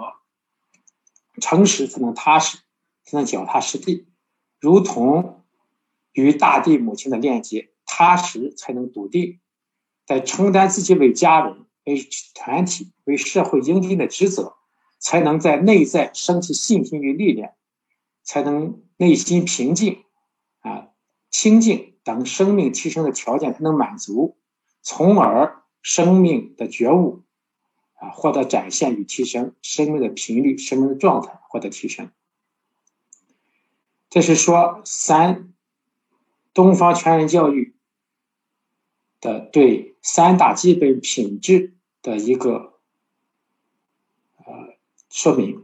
[1.41, 2.59] 诚实才能踏实，
[3.03, 4.05] 才能脚踏实地，
[4.59, 5.43] 如同
[6.11, 9.39] 与大地母亲的链接；踏实才能笃定，
[10.05, 11.65] 在承担自己为家人。
[11.85, 11.99] 为
[12.33, 14.55] 团体、为社会应尽的职责，
[14.99, 17.51] 才能在内在升起信心与力量，
[18.23, 20.03] 才能内心平静、
[20.61, 20.89] 啊
[21.29, 24.37] 清净等生命提升的条件才能满足，
[24.81, 27.23] 从而生命的觉悟
[27.93, 32.11] 啊获得展现与提升，生命的频率、生命的状态获得提升。
[34.09, 35.53] 这是说三
[36.53, 37.75] 东方全人教育
[39.21, 41.73] 的对三大基本品质。
[42.03, 42.81] 的一个
[44.35, 44.75] 呃
[45.09, 45.62] 说明，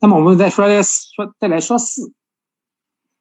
[0.00, 2.14] 那么我们再说来说再来说四，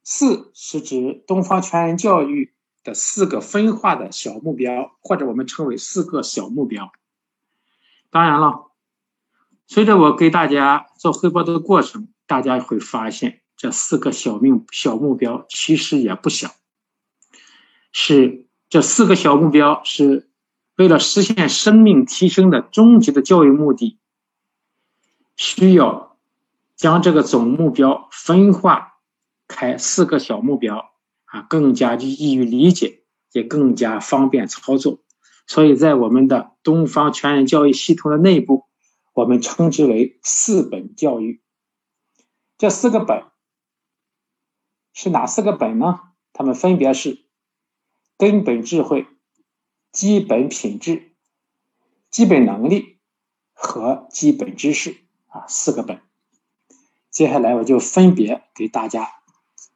[0.04, 6.92] 四是指东方全人教育的四个分化的小目标，或者我们称为四个小目标。
[8.10, 8.72] 当然了，
[9.68, 16.56] 随着我给大家做汇报的过程，大家会发现这四个小命小目标其实也不小，
[17.92, 20.28] 是这四个小目标是。
[20.78, 24.00] 为了实现生命提升的终极的教育目的，
[25.36, 26.09] 需要
[26.80, 28.94] 将这个总目标分化
[29.50, 30.94] 开四个小目标
[31.26, 35.00] 啊，更加易于理解，也更加方便操作。
[35.46, 38.64] 所以在我们的东方全人教育系统的内部，
[39.14, 41.44] 我们称之为四本教育。
[42.58, 43.26] 这四个本
[44.94, 46.00] 是哪四个本呢？
[46.32, 47.26] 它们分别是
[48.18, 49.06] 根本智慧。
[49.92, 51.12] 基本品质、
[52.10, 53.00] 基本能力
[53.52, 54.96] 和基本知识
[55.28, 56.00] 啊，四个本。
[57.10, 59.10] 接下来我就分别给大家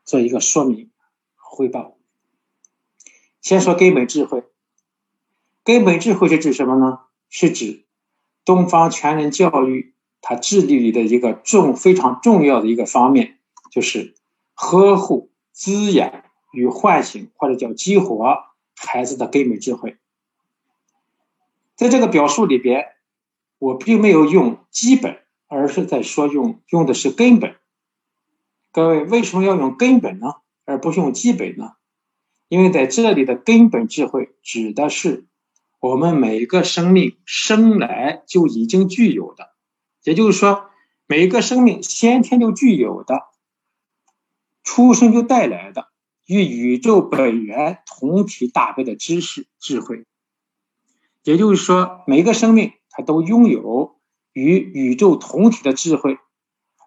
[0.04, 0.92] 做一个说明
[1.36, 1.98] 汇报。
[3.42, 4.44] 先说根本智慧，
[5.64, 7.00] 根本智慧是指什么呢？
[7.30, 7.86] 是指
[8.46, 13.40] 东方全人教育它致力里的一个重非常重要的一个方面，
[13.72, 14.16] 就是
[14.54, 18.44] 呵护、滋养与唤醒，或者叫激活
[18.76, 19.98] 孩子的根本智慧。
[21.76, 22.86] 在这个表述里边，
[23.58, 25.23] 我并没有用基本。
[25.54, 27.56] 而是在说用用的是根本。
[28.72, 30.34] 各位为什么要用根本呢？
[30.66, 31.74] 而不是用基本呢？
[32.48, 35.28] 因为在这里的根本智慧指的是
[35.80, 39.52] 我们每一个生命生来就已经具有的，
[40.04, 40.70] 也就是说，
[41.06, 43.22] 每个生命先天就具有的，
[44.64, 45.90] 出生就带来的
[46.26, 50.06] 与宇宙本源同体大悲的知识智慧。
[51.24, 54.00] 也就是说，每个生命它都拥有。
[54.34, 56.18] 与宇宙同体的智慧，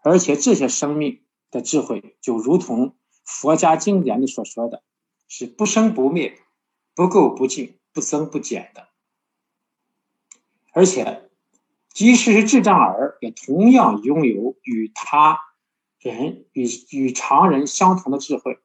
[0.02, 4.82] 而且这些生命的智慧就如同佛家经典里所说的，
[5.28, 6.38] 是不生不灭、
[6.94, 8.88] 不垢不净、不增不减的。
[10.72, 11.30] 而且，
[11.88, 15.40] 即使是智障儿，也同样拥有与他
[15.98, 18.58] 人与与常人相同的智慧，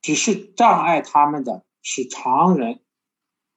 [0.00, 2.80] 只是障碍他们的是常人，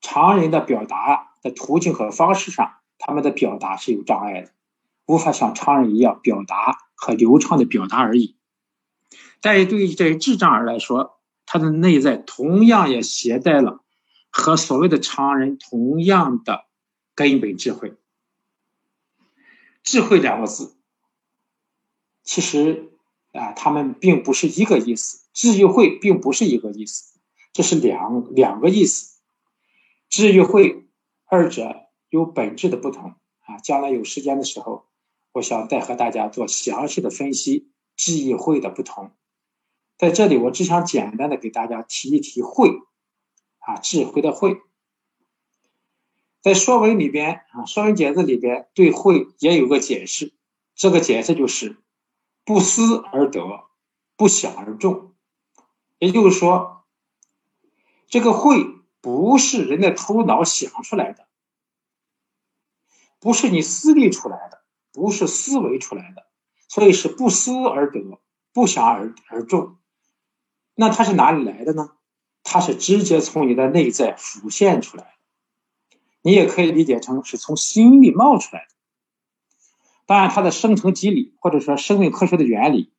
[0.02, 2.79] 常人的表达的途径和方式上。
[3.00, 4.52] 他们的表达是有障碍的，
[5.06, 8.36] 无法像常人一样表达和流畅的表达而已。
[9.42, 13.84] 但是对于这些智障儿来说，他的内在同样也携带了
[14.30, 16.66] 和所谓的常人同样的
[17.16, 17.96] 根本智慧。
[19.82, 20.76] 智慧两个字，
[22.24, 22.92] 其实
[23.32, 25.26] 啊，他们并不是一个意思。
[25.34, 27.18] 智与慧并不是一个意思，
[27.54, 29.22] 这是两两个意思。
[30.10, 30.90] 智与慧
[31.26, 31.89] 二者。
[32.10, 33.58] 有本质的不同啊！
[33.58, 34.86] 将来有时间的时候，
[35.32, 39.12] 我想再和大家做详细的分析智慧的不同。
[39.98, 42.72] 在这里，我只想简单的给大家提一提“慧”
[43.60, 44.62] 啊，智慧的“慧”。
[46.42, 50.34] 在《说文》里边啊，《说文解字》里边对“慧”也有个解释，
[50.74, 51.78] 这个解释就是
[52.46, 53.70] “不思而得，
[54.16, 55.14] 不想而中”。
[56.00, 56.86] 也就是说，
[58.08, 58.66] 这个“慧”
[59.02, 61.29] 不是人的头脑想出来的。
[63.20, 64.62] 不是你思虑出来的，
[64.94, 66.26] 不是思维出来的，
[66.68, 68.20] 所以是不思而得，
[68.54, 69.78] 不想而而中。
[70.76, 71.92] 那它是哪里来的呢？
[72.44, 75.10] 它是直接从你的内在浮现出来的。
[76.22, 78.76] 你也可以理解成是从心里冒出来的。
[80.06, 82.94] 当然，它的生成机理或者说生命科学的原理，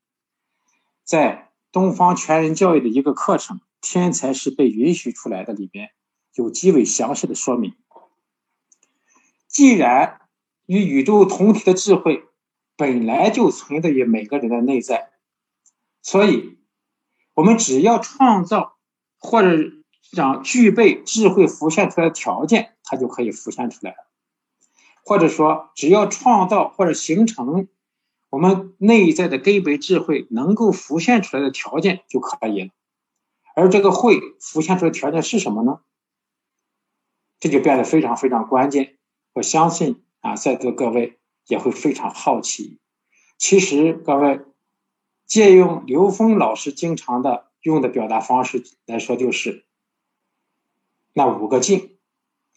[1.02, 5.90] 在东方全人教育的一个课程《天才是被允许出来的》里边
[6.34, 7.74] 有极为详细的说明。
[9.50, 10.20] 既然
[10.66, 12.22] 与宇宙同体的智慧
[12.76, 15.10] 本来就存在于每个人的内在，
[16.02, 16.58] 所以，
[17.34, 18.78] 我们只要创造
[19.18, 23.96] 或者想具备智慧浮现出来的条件，它就可以浮现出来了。
[25.04, 27.66] 或者说，只要创造或者形成
[28.30, 32.70] 我们内在的根本智慧能够浮现出来的条件就可以了。
[33.56, 35.80] 而这个会浮现出来的条件是什么呢？
[37.40, 38.96] 这就变得非常非常关键。
[39.32, 42.78] 我相信啊，在座各位也会非常好奇。
[43.38, 44.40] 其实，各位
[45.26, 49.64] 借用刘峰老师经常的用的表达方式来说，就是
[51.12, 51.96] 那五个境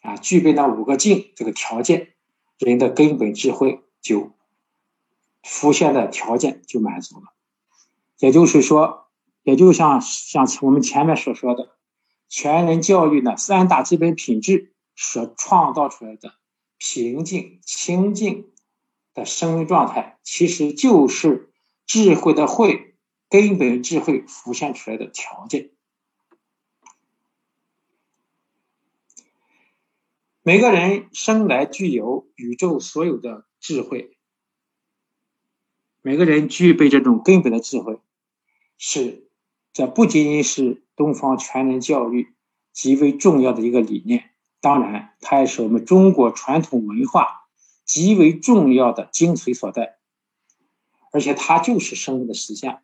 [0.01, 2.13] 啊，具备那五个境这个条件，
[2.57, 4.31] 人的根本智慧就
[5.43, 7.33] 浮现的条件就满足了。
[8.17, 9.07] 也就是说，
[9.43, 11.75] 也就像像我们前面所说的，
[12.29, 16.33] 全人教育的三大基本品质所创造出来的。
[16.85, 18.51] 平静、清净
[19.13, 21.49] 的生命状态，其实就是
[21.85, 22.95] 智慧的慧
[23.29, 25.71] 根本智慧浮现出来的条件。
[30.41, 34.17] 每个人生来具有宇宙所有的智慧，
[36.01, 38.01] 每个人具备这种根本的智慧，
[38.77, 39.29] 是
[39.71, 42.33] 这不仅仅是东方全人教育
[42.73, 44.31] 极为重要的一个理念。
[44.63, 47.49] 当然，它也是我们中国传统文化
[47.83, 49.97] 极为重要的精髓所在，
[51.11, 52.81] 而且它就是生命的实现，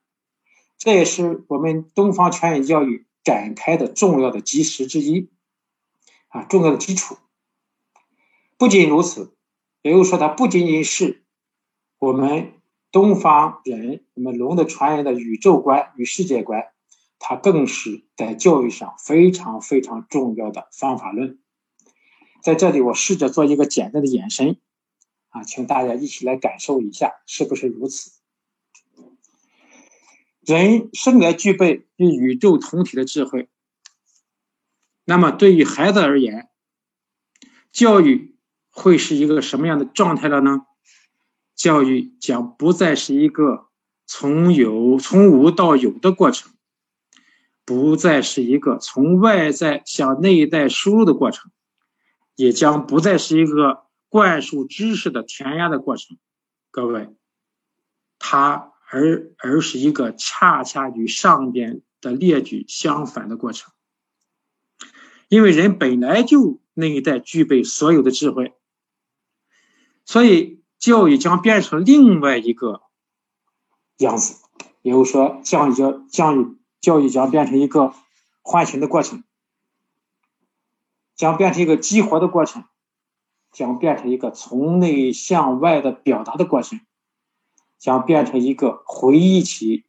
[0.78, 5.30] 这也是我们东方全人教育展开的重要的基石之一，
[6.28, 7.16] 啊，重要的基础。
[8.58, 9.34] 不仅如此，
[9.82, 11.24] 也就是说，它不仅仅是
[11.98, 12.56] 我们
[12.92, 16.66] 东方人、我们龙的传人的宇宙观与世界观，
[17.20, 21.40] 它更是在教育上非常非常重要的方法论。
[22.50, 24.58] 在这里，我试着做一个简单的延伸，
[25.30, 28.10] 啊，请大家一起来感受一下，是不是如此？
[30.42, 33.50] 人生来具备与宇宙同体的智慧，
[35.06, 36.50] 那么对于孩子而言，
[37.72, 38.36] 教育
[38.72, 40.66] 会是一个什么样的状态了呢？
[41.54, 43.68] 教育将不再是一个
[44.08, 46.52] 从有从无到有的过程，
[47.64, 51.52] 不再是一个从外在向内在输入的过程，
[52.40, 56.18] 也将不再是一个灌输知识的填鸭的过程。
[56.72, 57.10] 各位，
[58.18, 58.72] 它。
[58.92, 63.72] 而而是一个恰恰与上边的列举相反的过程，
[65.28, 68.56] 因为人本来就内在具备所有的智慧，
[70.06, 72.82] 所以教育将变成另外一个
[74.00, 74.42] 样子，
[74.82, 77.94] 也就是说，教育教教育教育将变成一个
[78.42, 79.24] 唤醒的过程，
[81.20, 82.64] 将变成一个激活的过程，
[83.52, 86.80] 将变成一个从内向外的表达的过程。
[87.78, 89.84] 将变成一个回忆起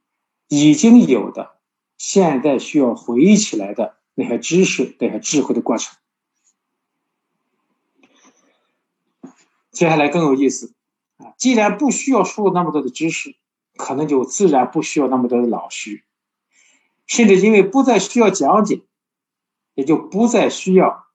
[0.49, 1.59] 已经有的、
[1.99, 5.97] 现在需要回忆起来的那些知识、那些智慧的过程。
[9.71, 10.75] 接下来更有意思
[11.19, 11.35] 啊！
[11.37, 13.37] 既然不需要输入那么多的知识，
[13.77, 16.03] 可能就自然不需要那么多的老师，
[17.07, 18.83] 甚至因为不再需要讲解，
[19.75, 21.07] 也就不再需要，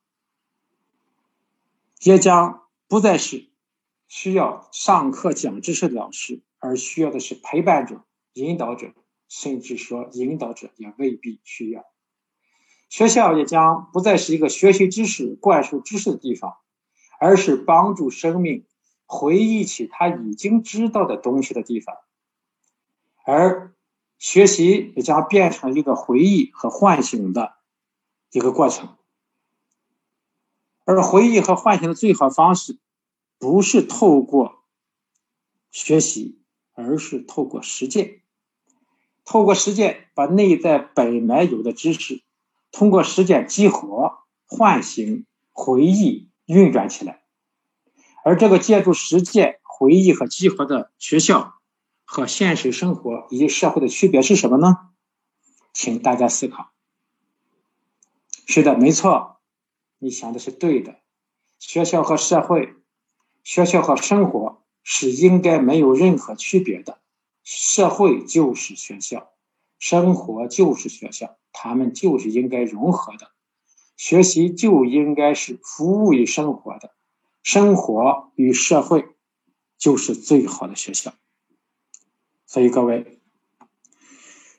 [2.02, 3.50] 也将不再是
[4.08, 6.42] 需要上课讲知识的老师。
[6.58, 8.92] 而需要的是陪伴者、引导者，
[9.28, 11.86] 甚至说引导者也未必需要。
[12.90, 16.56] 学校也将不再是一个学习知识、灌输知识的地方，
[17.20, 18.66] 而是帮助生命
[19.06, 21.96] 回忆起他已经知道的东西的地方。
[23.26, 23.76] 而
[24.18, 27.54] 学习也将变成一个回忆和唤醒的
[28.32, 28.98] 一个过程。
[30.86, 32.80] 而回忆和唤醒的最好方式，
[33.38, 34.64] 不是透过
[35.70, 36.40] 学习。
[36.78, 38.20] 而是透过实践，
[39.24, 42.22] 透过实践把内在本来有的知识，
[42.70, 47.24] 通过实践激活、唤醒、回忆、运转起来。
[48.26, 51.54] 而这个借助实践、回忆和激活的学校，
[52.04, 54.90] 和现实生活以及社会的区别是什么呢？
[55.72, 56.72] 请大家思考。
[58.46, 59.35] 是的，没错，
[60.06, 61.00] 你想的是对的。
[61.58, 62.76] 学校和社会，
[63.44, 64.62] 学校和生活。
[64.88, 67.00] 是应该没有任何区别的，
[67.44, 69.32] 社会就是学校，
[69.80, 73.32] 生活就是学校，他们就是应该融合的。
[73.98, 76.94] 学习就应该是服务于生活的，
[77.42, 79.08] 生活与社会
[79.80, 81.16] 就是最好的学校。
[82.46, 83.20] 所以各位，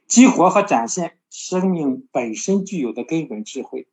[0.09, 3.87] 激活和展现生命本身具有的根本智慧，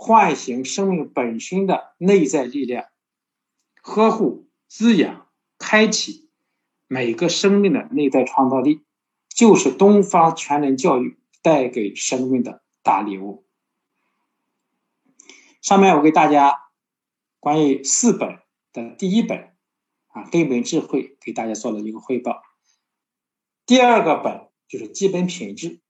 [0.00, 2.86] 唤醒生命本身的内在力量，
[3.82, 5.26] 呵护滋养。
[5.60, 6.30] 开启
[6.86, 8.84] 每个生命的内在创造力，
[9.28, 13.44] 就是东方全人教育带给生命的大礼物。
[15.60, 16.68] 上面我给大家
[17.40, 18.38] 关于四本
[18.72, 19.52] 的第一本
[20.06, 22.44] 啊根本智慧给大家做了一个汇报。
[23.66, 25.80] 第二个本就是基本品质，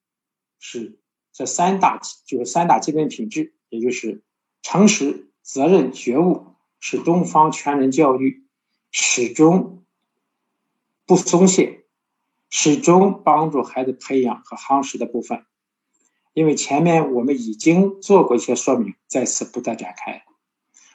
[0.59, 0.99] 是
[1.31, 4.23] 这三大就是三大基本品质，也就是
[4.63, 8.45] 诚实、责任、觉悟，是东方全人教育。
[8.91, 9.85] 始终
[11.05, 11.85] 不松懈，
[12.49, 15.45] 始终帮助孩子培养和夯实的部分。
[16.33, 20.25] 因为前面我们已经做过一些说明，在此不再展开。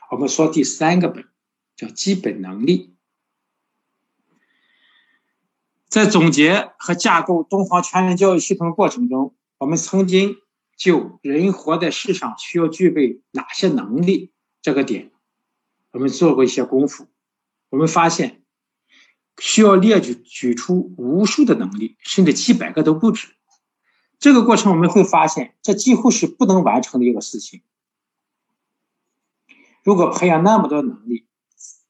[0.10, 1.26] 我们说第三个本
[1.76, 2.96] 叫基本能力。
[5.88, 10.38] 在总结和架构东方全人教育系统的过程中，我们曾经
[10.76, 15.12] 就人活在世上需要具备哪些能力这个点，
[15.92, 17.08] 我们做过一些功夫。
[17.70, 18.44] 我们发现，
[19.40, 23.30] 需要列举举出无数的能力，甚至几百个都不止。
[24.20, 27.62] 这个过程我们会发现，这几乎是不能完成的一个事情。
[29.84, 31.28] 如果培养那么多能力，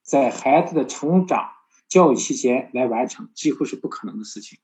[0.01, 1.51] 在孩子的成长
[1.87, 4.59] 教育期间来完成，几乎是不可能的事情。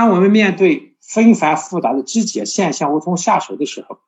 [0.00, 3.98] 当我们面对纷繁复杂的肢解现象无从下手的时候，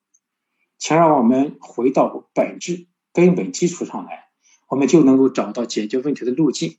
[0.78, 4.30] 请让我们回到本质、根本基础上来。
[4.68, 6.78] 我们就能够找到解决问题的路径，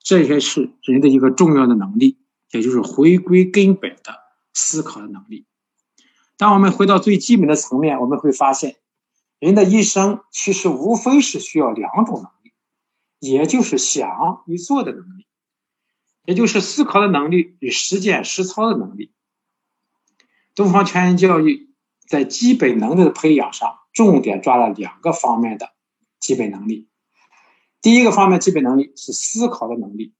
[0.00, 2.18] 这些是人的一个重要的能力，
[2.50, 4.16] 也就是回归根本的
[4.52, 5.46] 思考的能力。
[6.36, 8.74] 当我们回到最基本的层面，我们会发现，
[9.38, 12.50] 人的一生其实无非是需要两种能力，
[13.20, 15.27] 也就是想与做的能力，
[16.28, 19.14] 也就是思考的能力与实践实操的能力。
[20.54, 21.70] 东方全人教育
[22.06, 25.70] 在基本能力的培养上，重点抓了两个方面的
[26.20, 26.86] 基本能力。
[27.80, 30.12] 第一个方面基本能力是思考的能力，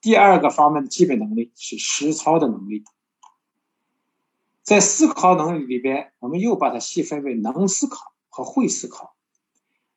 [0.00, 2.84] 第二个方面的基本能力是实操的能力。
[4.62, 9.14] 在思考能力里边，我们又把它细分为能思考和会思考。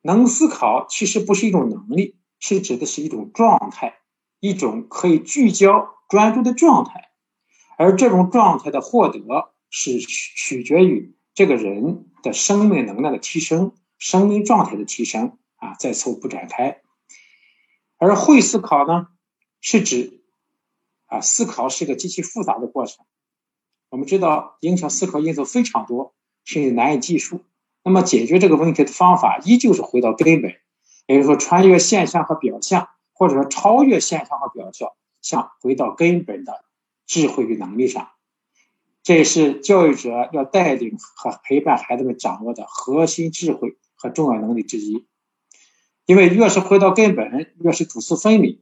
[0.02, 4.00] 能思考其实不是一种能力，是指的是一种状态，
[4.40, 7.10] 一种可以聚焦专注的状态。
[7.78, 9.20] 而这种状态的获得
[9.70, 16.80] 是取决于这个人的生命能量的提升、生命状态的提升啊，在此不展开。
[17.98, 19.08] 而会思考呢，
[19.60, 20.22] 是指
[21.06, 23.04] 啊，思考是个极其复杂的过程。
[23.90, 26.14] 我们知道，影响思考因素非常多，
[26.44, 27.44] 甚至难以计数。
[27.84, 30.54] 那么解决这个问题的方法依旧是回到根本，
[31.06, 34.92] 也就是说穿越现象和表象，或者说超越现象和表象，
[35.22, 36.64] 向回到根本的
[37.06, 38.10] 智慧与能力上。
[39.02, 45.06] 这也是教育者要带领和陪伴孩子们掌握的核心智慧和重要能力之一。
[46.04, 48.60] 因为越是回到根本，越是主次分明；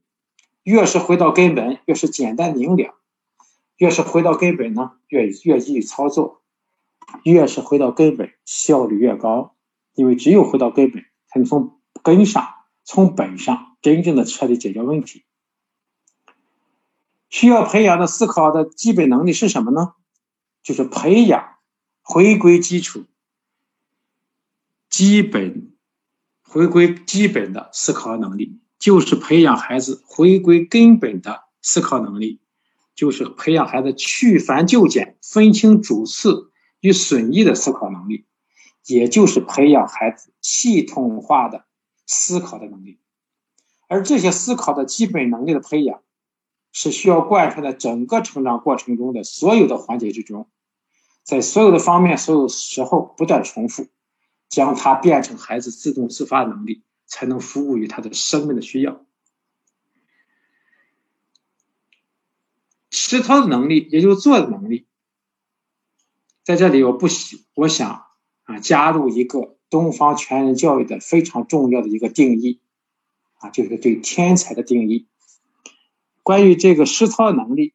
[0.63, 2.95] 越是回到根本，越是简单明了；
[3.77, 6.43] 越是回到根本呢，越越易于操作。
[7.23, 9.55] 越是回到根本，效率越高，
[9.95, 12.49] 因为只有回到根本，才能从根上、
[12.83, 15.27] 从本上真正的彻底解决问题。
[17.29, 19.93] 需要培养的思考的基本能力是什么呢？
[20.63, 21.57] 就是培养
[22.01, 23.05] 回归基础、
[24.89, 25.75] 基本
[26.43, 32.41] 回归基本的思考能力，就是培养孩子回归根本的思考能力，
[32.95, 36.51] 就是培养孩子去繁就简、分清主次。
[36.81, 38.27] 与损益的思考能力，
[38.85, 41.65] 也就是培养孩子系统化的
[42.05, 42.99] 思考的能力。
[43.95, 46.03] 而这些思考的基本能力的培养，
[46.73, 50.51] 是需要贯穿在整个成长过程中的所有的环节之中，
[51.23, 53.87] 在所有的方面、所有时候不断重复，
[54.49, 59.01] 将它变成孩子自动自发能力，才能服务于他的生命的需要。
[62.91, 64.89] 实操的能力，也就是做的能力。
[66.43, 68.07] 在这里，我不喜，我想
[68.43, 72.61] 啊，加入一个东方全人教育的非常重要的一个定义，
[73.51, 75.09] 就是对天才的定义。
[76.23, 77.75] 关于这个实操能力，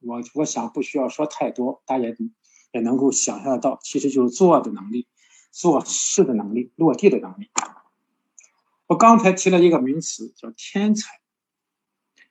[0.00, 2.04] 我我想不需要说太多，大家
[2.72, 5.06] 也能够想象得到，其实就是做的能力、
[5.50, 7.48] 做事的能力、落地的能力。
[8.86, 11.20] 我刚才提了一个名词叫天才，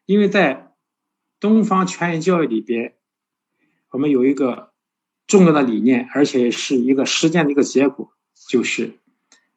[0.06, 0.74] 因为在
[1.40, 2.96] 东方全人教育里边，
[3.92, 4.74] 我们有一个。
[5.28, 8.14] 重要的理念，而且是一个实践的一个结果，
[8.48, 8.98] 就是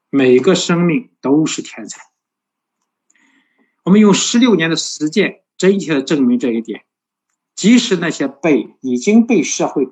[0.08, 2.09] 每个生命都是天才。
[3.90, 6.84] 我们用十六年的实践，真切的证明这一点。
[7.56, 9.88] 即使那些被已经被社会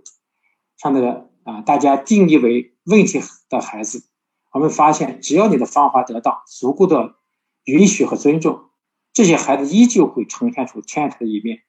[0.77, 4.05] 上的啊大家定义为问题的孩子，
[4.53, 7.17] 我们发现，只要你的方法得到足够的
[7.65, 8.71] 允许和尊重，
[9.13, 11.63] 这些孩子依旧会呈现出天才的一面。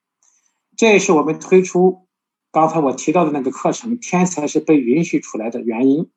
[0.77, 2.07] 这也是我们推出。
[2.51, 6.11] 刚才我提到的那个课程，天才是被允许出来的原因，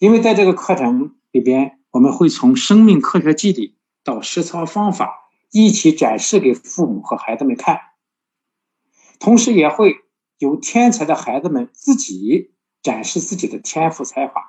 [0.00, 7.80] 因为在这个课程里边，我们会从生命科学基底到实操方法一起展示给父母和孩子们看，
[9.18, 9.96] 同时也会
[10.38, 14.42] 有天才的孩子们自己展示自己的天赋才华。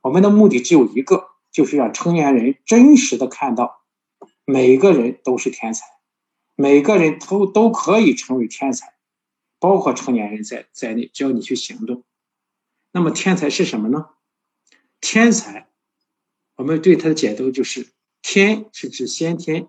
[0.00, 3.82] 我们的目的只有一个，就是让成年人真实的看到，
[4.44, 5.84] 每个人都是天才，
[6.54, 8.94] 每个人都都可以成为天才。
[9.58, 12.02] 包括成年人在在内，只要你去行动，
[12.90, 14.08] 那么天才是什么呢？
[15.00, 15.68] 天才，
[16.56, 17.92] 我们对他的解读就是：
[18.22, 19.68] 天是指先天，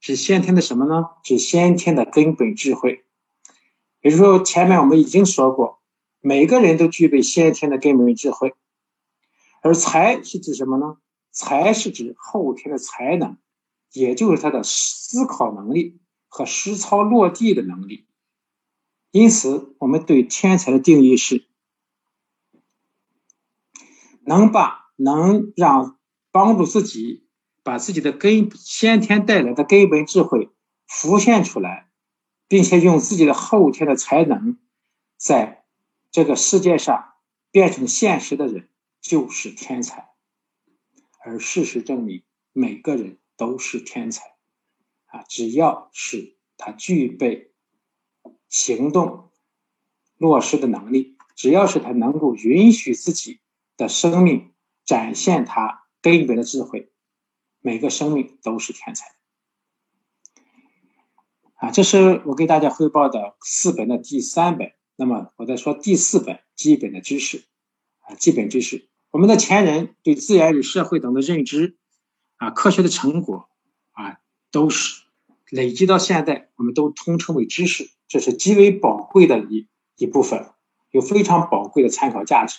[0.00, 1.08] 指先天的什么呢？
[1.22, 3.04] 指先天的根本智慧。
[4.00, 5.82] 也就是说，前面我们已经说过，
[6.20, 8.54] 每个人都具备先天的根本智慧。
[9.62, 10.96] 而才是指什么呢？
[11.32, 13.36] 才是指后天的才能，
[13.92, 18.06] 也就是他的思考能力和实操落地的能力。
[19.10, 21.44] 因此，我们对天才的定义是：
[24.22, 25.98] 能把能让
[26.30, 27.26] 帮助自己
[27.70, 30.50] 把自己的根先天带来的根本智慧
[30.88, 31.88] 浮现出来，
[32.48, 34.58] 并且用自己的后天的才能，
[35.16, 35.62] 在
[36.10, 37.12] 这个世界上
[37.52, 38.68] 变成现实的人，
[39.00, 40.08] 就是天才。
[41.20, 44.24] 而事实证明，每个人都是天才
[45.06, 45.22] 啊！
[45.28, 47.52] 只要是他具备。
[48.48, 49.30] 行动
[50.16, 53.38] 落实的能力，只要是他能够允许自己
[53.76, 54.52] 的生命
[54.84, 56.90] 展现他根本的智慧，
[57.60, 59.06] 每个生命都是天才。
[61.54, 64.72] 啊，这是我给大家汇报的四本的第三本。
[64.96, 67.44] 那么我再说第四本基本的知识
[68.00, 68.88] 啊，基本知识。
[69.10, 71.76] 我们的前人对自然与社会等的认知
[72.36, 73.48] 啊，科学的成果
[73.92, 75.02] 啊，都是
[75.50, 80.50] 累积到现在，我们都通称为知识，这是极为宝贵的一一部分，
[80.90, 82.58] 有非常宝贵的参考价值，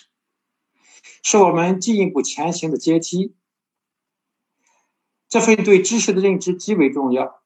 [1.24, 3.36] 是我们进一步前行的阶梯。
[5.32, 7.42] 这份对知识的认知极为重要。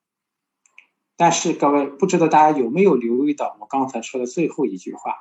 [1.16, 5.14] 但是各位，不知道大家有没有留意到我刚才说的最后一句话，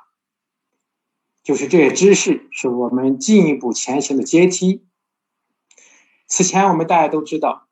[1.43, 4.83] 就是这些知识是我们进一步前行的阶梯。
[6.25, 7.67] 此前我们大家都知道。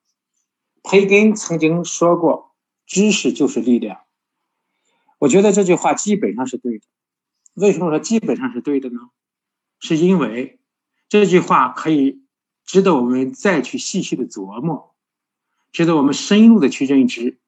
[0.84, 2.54] 培根曾经说过
[2.86, 4.02] ：“知识就是力量。”
[5.18, 6.86] 我觉得这句话基本上是对的。
[7.56, 9.00] 为什么说基本上是对的呢？
[9.80, 10.60] 是因为
[11.10, 12.23] 这句话可以
[12.66, 14.94] 值得我们再去细细的琢磨，
[15.72, 17.40] 值得我们深入的去认知。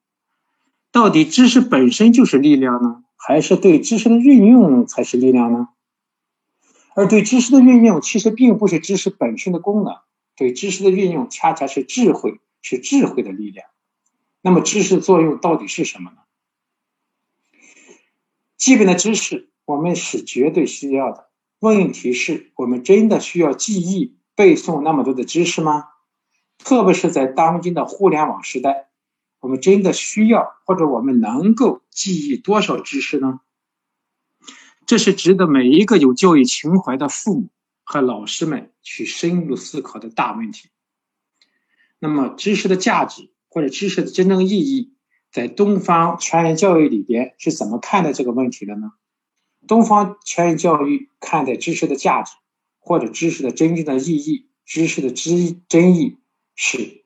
[0.91, 5.69] 到底知识本身就是力量呢，还是对知识的运用才是力量呢？
[6.95, 9.97] 而对知识的运用，其实并不是知识本身的功能，
[10.35, 12.39] 对知识的运用，恰恰是智慧。
[12.67, 13.67] 是智慧的力量。
[14.41, 16.17] 那么，知识作用到底是什么呢？
[18.57, 21.29] 基本的知识我们是绝对需要的。
[21.59, 25.85] 问题是我们真的需要记忆背诵那么多的知识吗？
[26.57, 28.89] 特别是在当今的互联网时代，
[29.39, 33.41] 我们真的需要或者我们能够记忆多少知识呢？
[34.85, 37.49] 这是值得每一个有教育情怀的父母
[37.83, 40.69] 和老师们去深入思考的大问题。
[41.97, 44.93] 那么，知识的价值或者知识的真正意义，
[45.31, 48.91] 在东方全人教育里边是怎么看待这个问题的呢？
[49.67, 52.35] 东方全人教育看待知识的价值
[52.85, 56.19] 或者知识的真正的意义，知识的知真意
[56.53, 57.03] 是：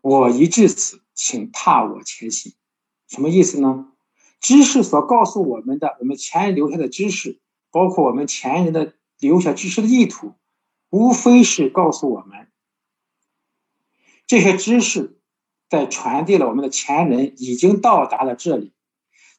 [0.00, 2.52] 我一至此，请踏我前行。
[3.08, 3.88] 什么意思呢？
[4.38, 7.40] 知识所告诉我们的，我们前人留下的知识，
[7.72, 10.34] 包括我们前人的留下知识的意图，
[10.88, 12.46] 无非是告诉我们。
[14.28, 15.18] 这些知识
[15.68, 18.72] 在传递了我们的前人已经到达了这里，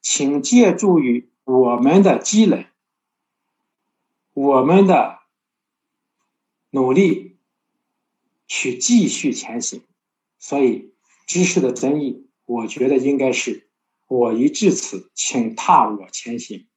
[0.01, 2.67] 请借助于我们的积累，
[4.33, 5.19] 我们的
[6.71, 7.37] 努力
[8.47, 9.83] 去继续前行。
[10.39, 10.93] 所以，
[11.25, 13.69] 知识的真意，我觉得应该是
[14.07, 16.67] “我已至此，请踏我前行”。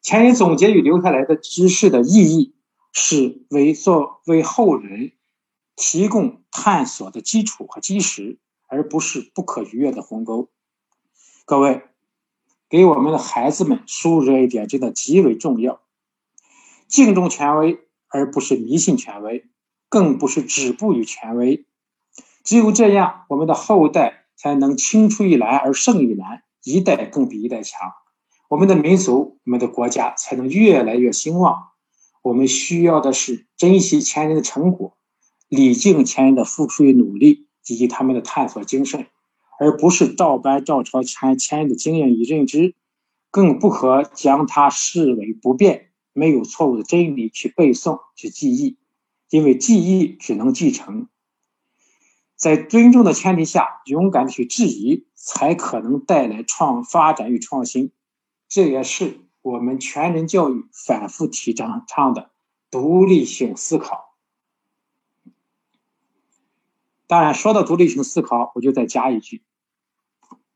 [0.00, 2.54] 前人总结与留下来的知识的意义，
[2.92, 5.12] 是为作为后人。
[5.78, 10.48] 提供探索的基础和基石，而不是不可逾越的鸿沟。
[11.44, 11.82] 各位，
[12.70, 15.82] 给我们的孩子们输入这一点真的极为重要：
[16.88, 17.78] 敬重权威，
[18.08, 19.44] 而不是迷信权威，
[19.88, 21.64] 更不是止步于权威。
[22.44, 27.92] 只有这样，我们的后代才能青出于蓝而胜于蓝，一代更比一代强。
[28.48, 31.70] 我们的民族、我们的国家才能越来越兴旺。
[32.22, 34.96] 我们需要的是珍惜前人的成果。
[35.48, 39.06] 礼敬前人的付出与努力，以及他们的探索精神，
[39.60, 42.74] 而不是照搬照抄前前人的经验与认知，
[43.30, 45.85] 更不可将它视为不变、
[46.16, 48.78] 没有错误的真理去背诵、去记忆，
[49.28, 51.08] 因为记忆只能继承。
[52.36, 57.92] 在尊重的前提下，勇敢去质疑，才可能带来创发展与创新。
[58.48, 62.30] 这也是我们全人教育反复提倡倡的
[62.70, 64.14] 独立性思考。
[67.06, 69.42] 当然，说到独立性思考，我就再加一句：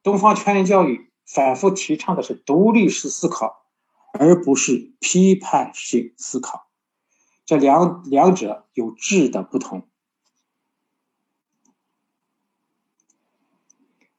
[0.02, 3.59] 东方全人教育反复提倡的是独立式思考，
[4.12, 6.70] 而不是批判性思考。
[7.44, 9.88] 这两两者有质的不同。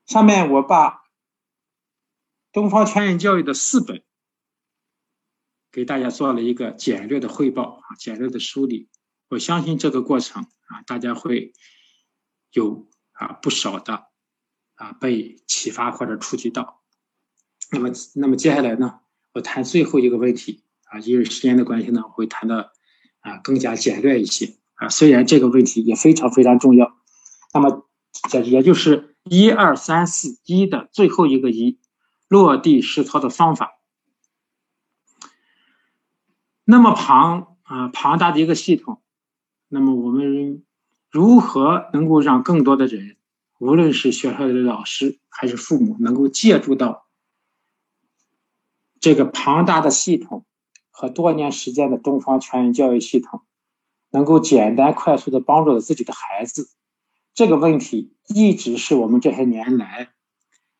[0.05, 1.03] 上面我把
[2.51, 4.03] 东方全人教育的四本
[5.71, 8.89] 给大家做了一个简略的汇报啊，简略的梳理。
[9.29, 11.53] 我相信这个过程啊，大家会。
[12.53, 14.09] 有啊不少的
[14.75, 16.83] 啊被启发或者触及到，
[17.71, 18.99] 那么那么接下来呢，
[19.33, 22.71] 我谈最后一个问题啊，因为时间的关系呢，我会谈的
[23.19, 26.95] 啊更加简略一些啊，虽然这个问题也非常非常重要，
[27.53, 27.87] 那么
[28.29, 31.79] 这也就是一二三四一的最后一个一，
[32.27, 33.71] 落地实操的方法，
[36.63, 39.01] 那么庞啊庞大的一个系统，
[39.67, 40.63] 那么我们。
[41.13, 43.17] 如何能够让更多的人，
[43.59, 47.05] 无论是学校的老师还是父母，能够借助到
[49.01, 50.45] 这个庞大的系统
[50.89, 53.41] 和多年时间的东方全人教育系统，
[54.11, 56.69] 能够简单快速的帮助到自己的孩子？
[57.33, 60.09] 这个问题一直是我们这些年来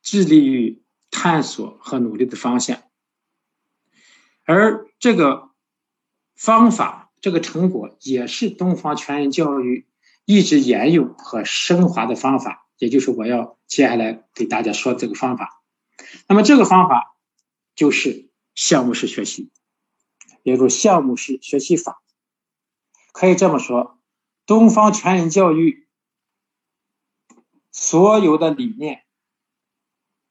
[0.02, 2.82] 致力于探索和努力的方向，
[4.46, 5.50] 而这个
[6.36, 9.88] 方法、这个成果，也是东方全人教育。
[10.24, 15.64] 一直沿用和升华的方法，也就是我要接下来给大家说这个方法。
[16.30, 17.11] 那么这个方法
[17.82, 19.50] 就是项目式学习，
[20.44, 22.04] 也就是项目式学习法。
[23.12, 23.98] 可以这么说，
[24.46, 25.88] 东方全人教育
[27.72, 29.04] 所有的理念、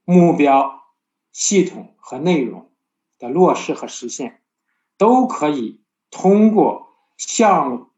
[0.05, 0.95] 目标、
[1.33, 2.71] 系统和内容
[3.19, 4.45] 的落实和实现，
[4.97, 7.89] 都可以通过项目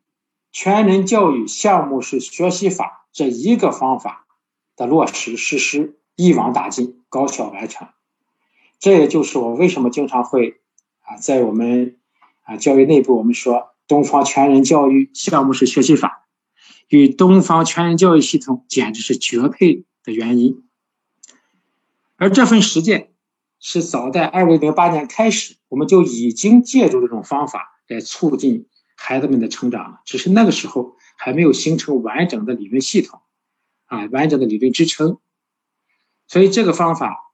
[0.50, 4.26] 全人教育项目式学习法这一个方法
[4.76, 7.86] 的落实实施，一网打尽，高效完成。
[8.82, 10.60] 这也就是我为什么经常会
[11.02, 12.00] 啊，在我们
[12.42, 16.26] 啊教育内部，我们说东方全人教育项目式学习法
[16.88, 20.64] 与东方全人教育系统简直是绝配的原因。
[22.16, 23.12] 而这份实践
[23.60, 28.66] 是早在二零零八年开始，我们就已经借助这种方法来促进。
[28.96, 33.20] 孩子们的成长了，只是那个时候还没有形成完整的理论系统，
[33.86, 35.18] 啊，完整的理论支撑。
[36.28, 37.31] 所以这个方法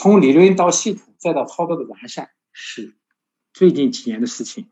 [0.00, 2.96] 从理论到系统再到操作的完善，是
[3.52, 4.70] 最近几年的事情。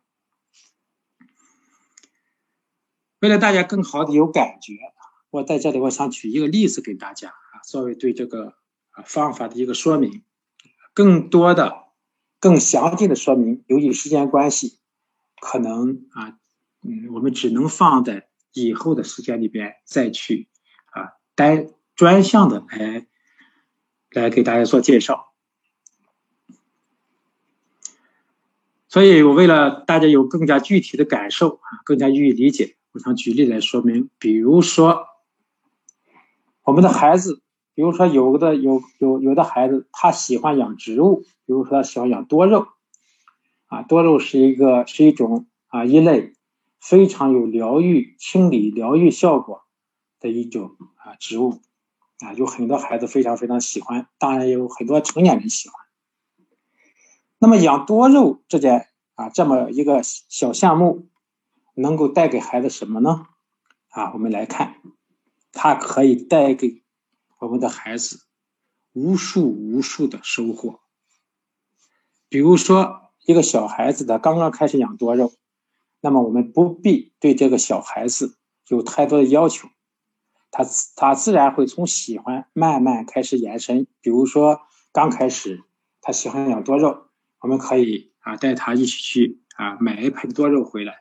[3.21, 4.73] 为了大家更好的有感觉，
[5.29, 8.55] 我在这里我想举一个例子给大家啊，作为对这个
[9.05, 10.23] 方法的一个说明。
[10.95, 11.89] 更多的、
[12.41, 14.79] 更详尽的说明，由于时间关系。
[15.43, 16.39] 可能啊，
[16.81, 20.49] 嗯，我们只能放在以后的时间里边再去
[20.87, 23.07] 啊单专项的来
[24.19, 25.33] 来给大家做介绍。
[28.89, 34.11] 所以我为了大家有更加具体的感受啊，更加予以理解，我想举例来说明。
[34.19, 35.05] 比如说，
[36.63, 37.43] 我们的孩子，
[37.75, 42.69] 比如说有的有有有的孩子他喜欢养植物，比如说他喜欢养多肉。
[43.67, 46.33] 啊，多肉是一个是一种啊一类
[46.81, 49.65] 非常有疗愈、清理、疗愈效果
[50.21, 51.61] 的一种啊植物
[52.21, 55.79] 啊，有很多孩子非常非常喜欢，当然也有很多成年人喜欢。
[57.39, 61.09] 那么养多肉这件啊这么一个小项目，
[61.75, 63.27] 能够带给孩子什么呢？
[63.91, 64.77] 啊，我们来看，
[65.53, 66.83] 它可以带给
[67.39, 68.21] 我们的孩子
[68.93, 70.81] 无数无数的收获，
[72.29, 73.03] 比如说。
[73.27, 75.35] 一个小孩子的刚刚开始养多肉，
[76.01, 78.39] 那么我们不必对这个小孩子
[78.69, 79.69] 有太多的要求，
[80.51, 80.65] 他
[80.97, 83.87] 他自然会从喜欢慢慢开始延伸。
[84.01, 84.61] 比如说
[84.93, 85.63] 刚开始
[86.01, 87.09] 他喜欢养多肉，
[87.41, 91.01] 我们可以啊带他一起去啊买一盆多肉回来，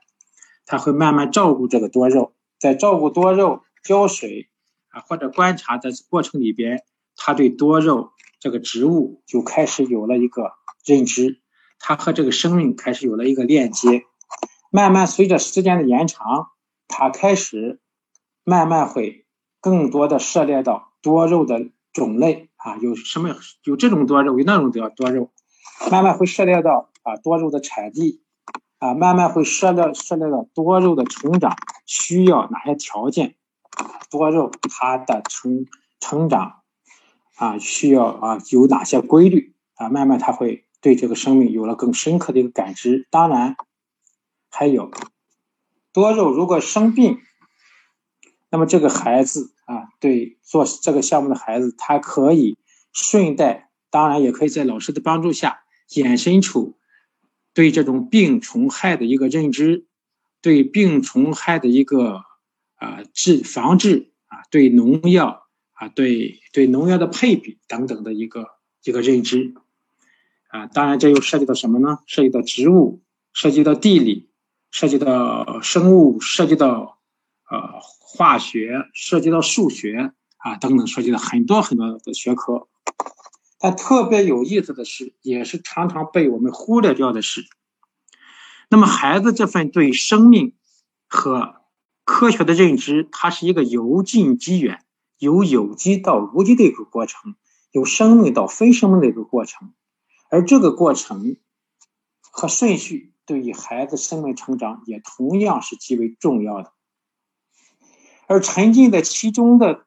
[0.65, 4.49] 他会慢慢照顾这个多肉，在照顾多肉、浇水
[4.89, 6.83] 啊或者观察的过程里边，
[7.15, 10.53] 他对多肉这个植物就开始有了一个
[10.85, 11.41] 认知。
[11.79, 14.03] 他和这个生命开始有了一个链接，
[14.71, 16.47] 慢慢随着时间的延长，
[16.87, 17.79] 他开始
[18.43, 19.26] 慢慢会
[19.59, 25.31] 更多的涉猎到多肉的种类啊，有什么有这种多肉，有那种多多肉，
[25.91, 28.21] 慢慢会涉猎到啊多肉的产地
[28.79, 31.55] 啊，慢慢会涉猎涉猎到多肉的成长
[31.85, 33.35] 需要哪些条件，
[34.09, 35.65] 多肉它的成
[35.99, 36.61] 成长
[37.35, 40.63] 啊需要啊有哪些规律啊，慢慢它会。
[40.79, 43.07] 对这个生命有了更深刻的一个感知。
[43.09, 43.57] 当然，
[44.51, 44.91] 还有
[45.91, 47.17] 多肉如果生病，
[48.49, 52.57] 那么这个孩子啊，对做这个项目的孩子，他可以
[52.93, 56.77] 顺带，当然也可以在老师的帮助下，衍生出
[57.53, 59.85] 对这种病虫害的一个认知，
[60.41, 62.21] 对病虫害的一个
[62.75, 68.47] 啊治防治啊，对农药啊，对对农药的配比等等的一个
[68.83, 69.53] 一个认知。
[70.49, 71.99] 啊，当然，这又涉及到什么呢？
[72.07, 73.01] 涉及到植物，
[73.33, 74.29] 涉及到地理，
[74.71, 76.97] 涉及到生物，涉及到
[77.49, 82.69] 呃化学，涉及到数学啊等等，涉及到很多很多的学科。
[83.59, 87.45] 但特别有意思的是，也是常常被我们忽略掉的是，
[88.69, 90.55] 那么孩子这份对生命
[91.09, 91.55] 和
[92.05, 94.85] 科学的认知，它是一个由近及远，
[95.17, 97.35] 由有机到无机的一个过程，
[97.71, 99.73] 由生命到非生命的一个过程。
[100.29, 101.35] 而这个过程
[102.31, 106.71] 和顺序对于孩子生命成长也同样是极为重要的。
[108.27, 109.85] 而沉浸在其中的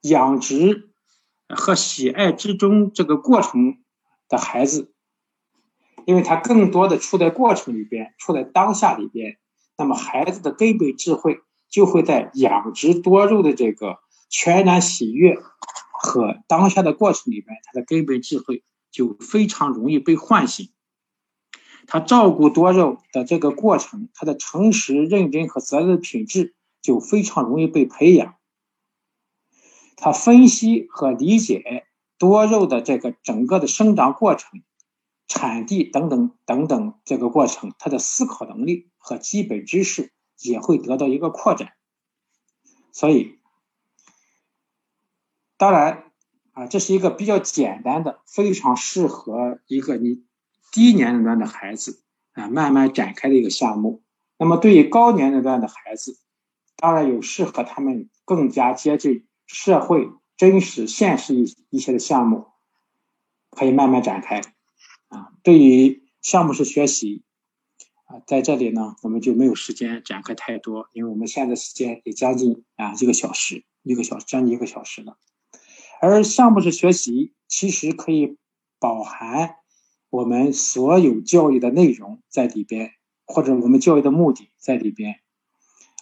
[0.00, 0.88] 养殖
[1.48, 3.78] 和喜爱之中这个过程
[4.28, 4.94] 的孩子，
[6.06, 9.36] 因为他更多的处在过程里边，处在当下里边，
[9.76, 13.98] 那么孩子的根本智慧就会在养殖多肉的这个
[14.30, 15.36] 全然喜悦
[15.92, 18.62] 和当下的过程里边，他的根本智慧。
[18.92, 20.70] 就非常容易被唤醒。
[21.86, 26.54] 他照顾多肉的这个过程，他的诚实、认真和责任品质
[26.86, 28.36] 就非常容易被培养。
[29.96, 34.62] 他分析和理解多肉的这个整个的生长过程、
[35.26, 41.72] 产地等等等等这个过程，他的思考能力和基本知识也会得到一个扩展。
[42.92, 43.40] 所以，
[45.56, 46.04] 当然
[46.52, 50.24] 啊，这是一个比较简单的，非常适合一个你
[50.70, 54.02] 低年龄段的孩子啊慢慢展开的一个项目。
[54.38, 56.18] 那么，对于高年龄段的孩子，
[56.76, 62.46] 当然有适合他们更加接近社会、真实、现实一一些的项目，
[63.50, 64.40] 可以慢慢展开。
[65.08, 67.22] 啊，对于项目式学习，
[68.04, 75.18] 啊，在这里呢，我们就没有时间展开太多，因为我们现在时间也将近啊一个小时，一个小将近一个小时了。
[76.00, 78.36] 而项目式学习其实可以
[78.78, 79.56] 饱含
[80.10, 82.92] 我们所有教育的内容在里边。
[83.28, 85.16] 或者我们教育的目的在里边，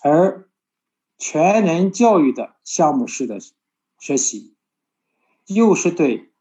[0.02, 0.46] 而
[1.26, 3.38] 全人教育的项目式的
[3.98, 4.54] 学习，
[5.46, 6.34] 又是对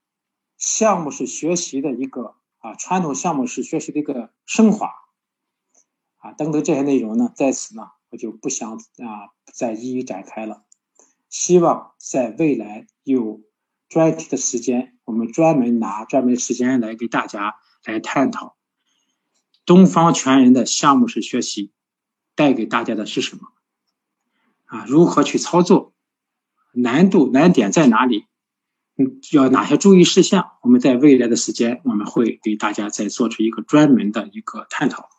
[0.58, 4.92] 项目式学习的一个啊传统项目式学习的一个升华
[6.18, 10.66] 啊等等这些内容呢，在此呢我就不想啊再一一展开了。
[11.30, 13.42] 希望在未来有
[13.88, 17.56] 专题的时间，我们专门拿专门时间来给大家
[17.86, 18.58] 来探讨。
[19.66, 21.72] 东方全人的项目式学习
[22.36, 23.48] 带给大家的是什么？
[24.74, 25.94] 啊，如何去操作？
[26.74, 28.26] 难度难点在哪里？
[28.98, 30.54] 嗯，要哪些注意事项？
[30.64, 35.10] 我们在未来的时间，我们会给大家再做出一个专门的一个探讨。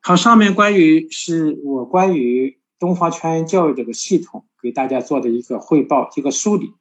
[0.00, 6.74] 好，上面关于是我关于东方全人教育这个系统给大家做的一个汇报，一个梳理。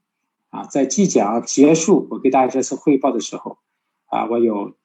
[0.49, 3.59] 啊，在即将结束我给大家这次汇报的时候，
[4.07, 4.75] 啊，我有。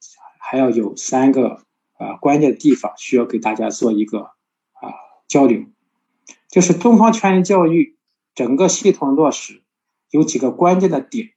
[0.49, 1.65] 还要有三个
[1.97, 4.95] 啊关键的地方需要给大家做一个啊
[5.27, 5.65] 交流，
[6.49, 7.97] 就是东方全人教育
[8.33, 9.63] 整个系统落实
[10.09, 11.31] 有几个关键的点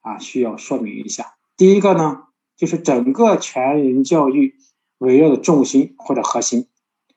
[0.00, 1.34] 啊需要说明一下。
[1.56, 2.24] 第一个呢，
[2.56, 4.56] 就是整个全人教育
[4.98, 6.68] 围绕的重心或者核心，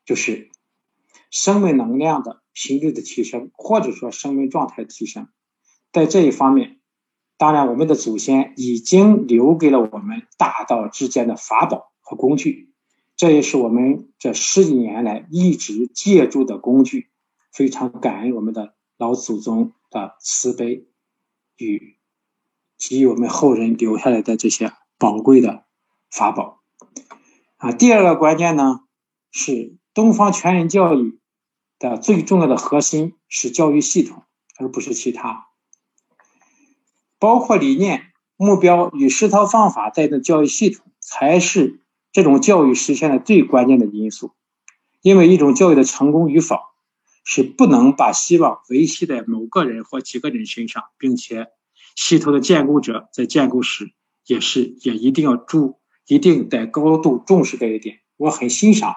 [0.06, 0.50] 就是
[1.32, 5.28] 生命能量的频率的提升，或者说生命状态的提升，
[5.92, 6.78] 在这一方面。
[7.38, 12.74] 当然，我们的祖先已经留给了我们大道之间的法宝和工具，
[13.16, 17.08] 这也是我们这十几年来一直借助的工具。
[17.52, 20.88] 非常感恩我们的老祖宗的慈悲
[21.58, 21.98] 与
[22.78, 25.66] 给予我们后人留下来的这些宝贵的
[26.10, 26.62] 法宝。
[27.58, 28.82] 啊，第二个关键呢
[29.32, 31.20] 是东方全人教育
[31.78, 34.24] 的最重要的核心是教育系统，
[34.58, 35.48] 而不是其他。
[37.18, 41.82] 包括理念、目标与实操方法在内的教育系统，才是
[42.14, 44.32] 这种教育实现的最关键的因素。
[45.02, 46.58] 因为一种教育的成功与否，
[47.32, 51.52] 是不能把希望维系在某个人或几个人身上，并且
[51.96, 53.94] 系统的建构者在建构时，
[54.26, 58.00] 也是也一定要注，一定得高度重视这一点。
[58.18, 58.96] 我很欣赏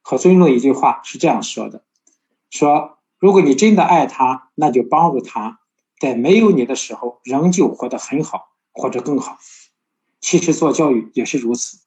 [0.00, 1.84] 和尊重一句话是这样说的：
[2.48, 5.60] 说如果你真的爱他，那就帮助他。
[6.00, 9.36] 在没有你的时候，仍旧活得很好，或者更好。
[10.22, 11.80] 其实做教育也是如此。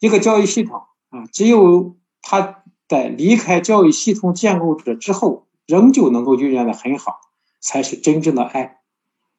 [0.00, 7.20] 一个教育系统啊，只有他在离开教育系统建构者之后，仍旧能够运转的很好，
[7.60, 8.80] 才是真正的爱。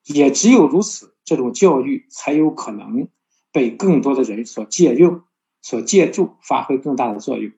[0.03, 3.07] 也只有如此，这种教育才有可能
[3.51, 5.23] 被更多的人所借用、
[5.61, 7.51] 所借助，发挥更大的作用。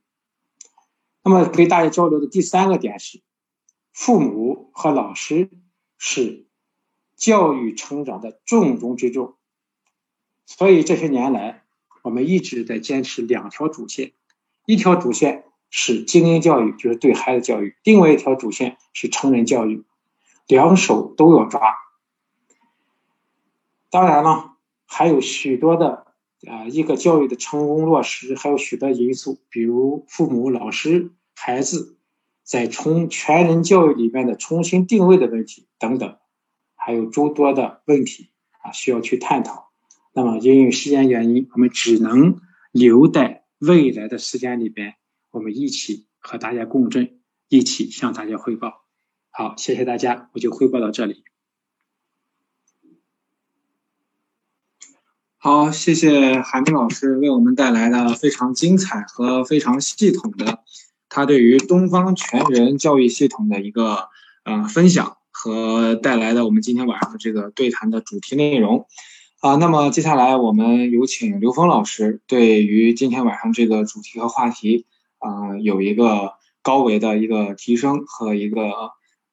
[1.23, 3.21] 那么，给大家交流的第三个点是。
[3.91, 5.49] 父母和老师
[5.97, 6.47] 是
[7.17, 9.35] 教育成长的重中之重，
[10.45, 11.65] 所以这些年来，
[12.03, 14.13] 我们一直在坚持两条主线：
[14.65, 19.85] 一条主线是精英教育，就是对孩子教育；另外一条主线是成人教育，
[20.47, 21.75] 两手都要抓。
[23.89, 24.53] 当然了，
[24.85, 26.05] 还有许多的
[26.47, 31.95] 啊，一个教育的成功落实还有许多因素，比如父母、老师、孩子。
[32.41, 36.17] 在从全人教育里面的重新定位的问题等等，
[36.73, 38.31] 还有诸多的问题
[38.63, 39.69] 啊，需要去探讨。
[40.13, 42.41] 那么，因为时间原因，我们只能
[42.71, 44.95] 留在未来的时间里边，
[45.31, 48.85] 我们一起和大家共振，一起向大家汇报。
[49.29, 51.23] 好，谢谢大家，我就汇报到这里。
[55.37, 60.63] 好，谢谢韩冰老师为我们带来的非常精彩和非常系统的。
[61.07, 64.09] 他对于东方全人教育系统的一个
[64.43, 68.85] 呃分享和带来的我们今天晚上的这个对谈的主题内容
[69.39, 74.85] 啊，那么接下来我们有请刘峰老师对于今天晚上这个主题和话题
[75.19, 78.63] 啊有一个高维的一个提升和一个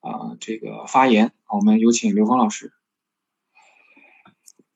[0.01, 1.31] 啊这个发言。
[1.51, 2.71] 我们有请刘峰老师。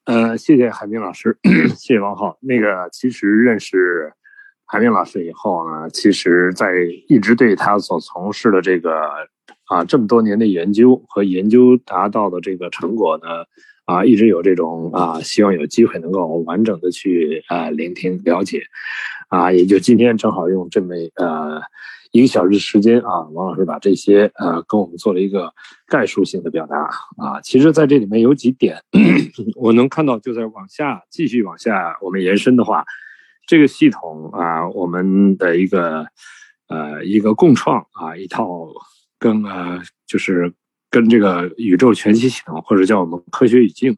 [0.06, 1.38] 呃，谢谢海明老师，
[1.78, 2.38] 谢谢王浩。
[2.42, 4.14] 那个其实认识
[4.66, 6.72] 海明老师以后呢，其实在
[7.08, 9.00] 一直对他所从事的这个
[9.66, 13.46] 啊这么多年的研究和研究达到的这个成果呢。
[13.86, 18.64] 啊，一直有这种啊，希望有机会能够完整的去啊聆听了解，
[19.32, 21.62] 啊，也就今天正好用这么呃
[22.12, 25.54] 一个小时时间啊，王老师把这些呃跟我们做了一个
[25.88, 26.78] 概述性的表达
[27.18, 27.40] 啊。
[27.42, 28.84] 其实，在这里面有几点
[29.56, 32.84] 我能看到，就在往下继续往下我们延伸的话，
[33.48, 36.06] 这个系统啊，我们的一个
[36.68, 38.68] 呃一个共创啊，一套
[39.18, 40.54] 跟呃就是。
[40.94, 43.96] 跟这个宇宙全息系统，或者叫我们科学语境，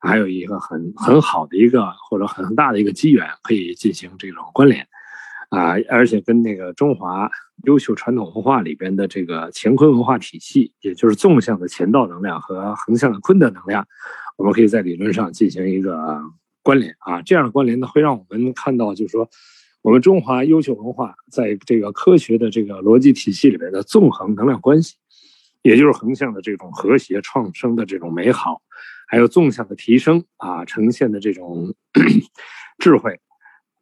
[0.00, 4.86] 还有一个很很好的一个或者很大的一个机缘，可以进行这种关联，
[5.50, 7.30] 啊，而且跟那个中华
[7.64, 13.86] 优秀传统文化里边的这个乾坤文化体系，也就是纵向的乾道能量和横向的坤的能量，
[14.38, 16.18] 我们可以在理论上进行一个
[16.62, 19.28] 关联啊，这样的关联呢，会让我们看到，就是说，
[19.82, 24.96] 我们中华优秀文化在这个科学的这个逻辑体系里面的纵横能量关系。
[25.62, 28.62] 也就是横向的这种和谐创生的这种美好，
[29.10, 31.74] 还有纵向的提升啊，呈现的这种
[32.78, 33.18] 智慧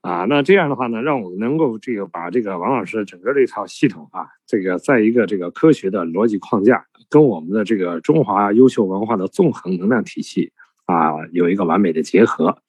[0.01, 10.51] 啊，那这样的话呢，让我们能够这个把这个王老师整个这套系统啊，这个在一个这个科学的逻辑框架，跟我们的这个中华优秀文化的纵横能量体系
[10.87, 12.63] 啊，有一个完美的结合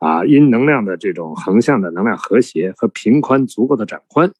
[0.00, 4.30] 啊，因能量的这种横向的能量和谐和平宽足够的展宽。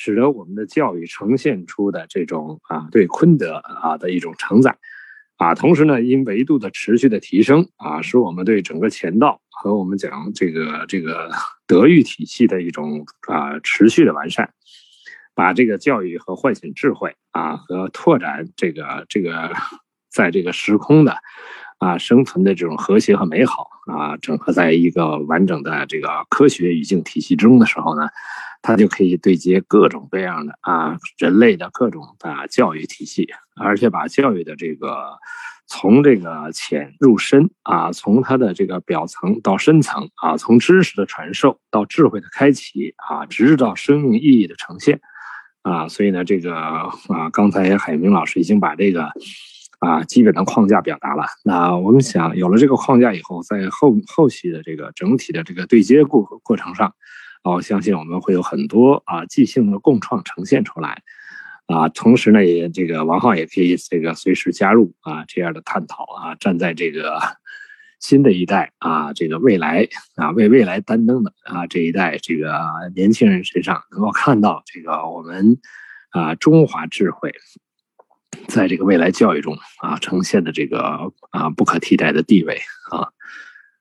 [0.00, 4.78] 使得我们的教育呈现出的这种啊对坤德啊的一种承载，
[5.38, 11.30] 啊，同时呢，因维度的持续的提升啊，使我们对整个前道和我们讲这个这个
[11.66, 14.52] 德育体系的一种啊持续的完善，
[15.34, 19.52] 把这个教育和唤醒智慧啊和拓展这个这个
[20.10, 21.16] 在这个时空的
[21.78, 28.08] 啊生存的这种和谐和美好啊整合在一个完整的这个科学语境体系之中的时候呢。
[28.60, 33.28] 它就可以对接各种各样的啊人类的各种啊教育体系，
[33.60, 35.18] 而且把教育的这个
[35.66, 45.00] 从这个浅入深啊，从它的这个表层到深层啊，从知识的传授到智慧的开启啊，直至到生命意义的呈现
[45.62, 49.10] 啊，所以呢，这个啊，刚才海明老师已经把这个
[49.80, 51.24] 啊基本的框架表达了。
[51.44, 56.94] 那我们想有了这个框架以后，在后后续的这个整体的这个对接过过程上。
[57.44, 61.02] 我相信我们会有很多啊即兴的共创呈现出来，
[61.68, 67.20] 啊，同时呢，也这个王浩也可以这个随时加入啊这样的探讨啊，站在这个
[68.00, 72.58] 新的一代啊这个未来啊为未来担当的啊这一代这个
[72.94, 75.58] 年轻人身上，能够看到这个我们
[76.10, 77.34] 啊中华智慧
[78.46, 82.58] 在这个未来教育中啊呈现的这个啊不可替代的地位
[82.90, 83.12] 啊，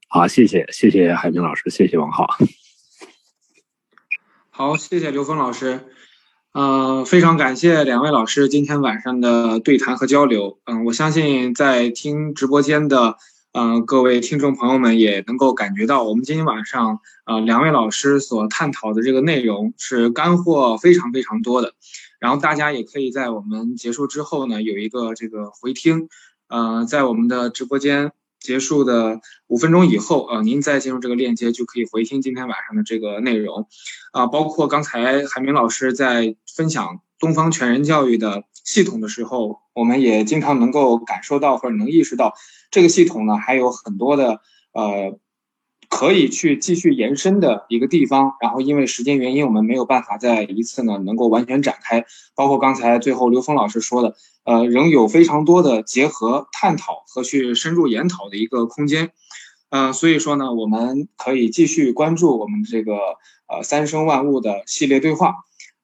[0.09, 2.27] 好，谢谢谢谢海明老师，谢谢王浩。
[4.49, 5.85] 好，谢谢刘峰老师，
[6.53, 10.57] 呃，非常感谢两位老师今天晚上的对谈和交流。
[10.65, 13.17] 嗯，我相信在听直播间的，
[13.53, 21.73] 呃，各位听众朋友们也能够感觉到，我们今天晚上，呃，两位老师所探讨的这个内容是干货非常非常多的。
[22.19, 26.09] 然后大家也可以在我们结束之后呢，有一个这个回听，
[26.47, 28.13] 呃，在我们的直播间。
[28.39, 33.67] 结束的五分钟以后，呃，您再进入这个链接就可以回听今天晚上的这个内容，
[34.11, 42.33] 啊，包括刚才海明老师在分享东方全人教育的系统的时候，我们也经常能够感受到或者能意识到，
[42.71, 44.41] 这个系统呢还有很多的
[44.73, 45.19] 呃。
[45.89, 52.05] 可以去继续延伸的一个地方，然后因为时间原因，我们没有办法再一次呢能够完全展开。
[52.35, 59.11] 包括刚才最后刘峰老师说的，呃，仍有非常多的结合、探讨和去深入研讨的一个空间。
[59.69, 62.93] 嗯，所以说呢，我们可以继续关注我们这个
[63.47, 65.35] 呃三生万物的系列对话。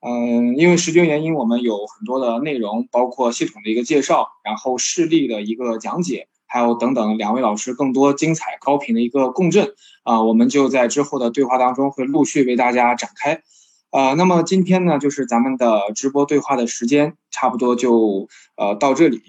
[0.06, 6.28] 嗯，因为时间原因，我们有很多的内容，包括系统的一个介绍，然后事例的一个讲解。
[6.54, 9.74] 还有等等，两位老师更多精彩高频的一个共振
[10.04, 13.42] 啊，我们就在之后的对话当中会陆续为大家展开。
[13.90, 19.20] 呃，那么今天呢，就是咱们的直播对话的时间差不多就呃到这里。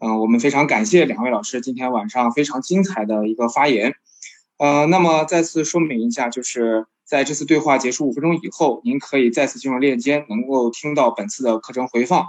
[0.00, 3.94] 嗯，我们非常感谢两位老师今天晚上非常精彩的一个发言。
[4.58, 12.26] 呃，那么再次说明一下，就是在这次对话结束五分钟以后，您可以再次进入链接，能够听到本次的课程回放。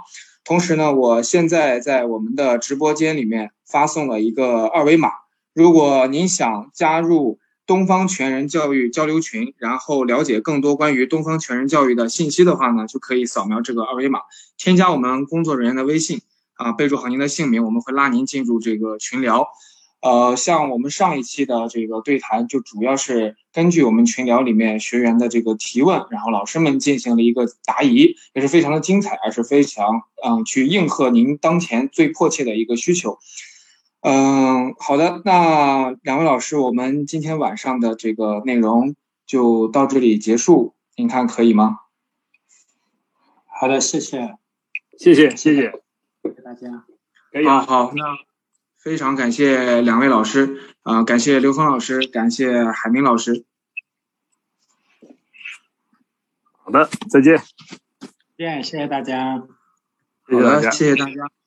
[0.48, 5.10] 同时呢，我现在在我们的直播间里面发送了一个二维码。
[5.52, 14.20] 如果您想加入东方全人教育交流群，然后了解更多关于东方全人教育的信息的话呢，就可以扫描这个二维码，
[14.56, 16.22] 添加我们工作人员的微信，
[16.54, 19.48] 啊，备注好您的姓名，我们会拉您进入这个群聊。
[20.00, 33.18] 呃，像我们上一期的这个对谈，就主要是根据我们群聊里面学员的这个提问，然后老师们进行了一个答疑，也是非常的精彩，而是非常嗯去应和您当前最迫切的一个需求。
[34.02, 38.94] 嗯，好的，那两位老师，我们今天晚上的这个内容
[39.26, 41.78] 就到这里结束，您看可以吗？
[43.44, 44.36] 好的，谢谢，
[44.96, 45.72] 谢谢，谢谢，
[46.22, 46.84] 谢谢大家。
[47.32, 48.04] 可以啊好，那
[48.78, 53.46] 非常感谢两位老师，啊、感谢刘峰老师，感谢海明老师。
[56.68, 57.40] 好的，再见，
[58.36, 59.38] 见，谢谢大家。
[60.30, 60.70] 好的，谢谢大家。
[60.70, 61.37] 谢谢大家。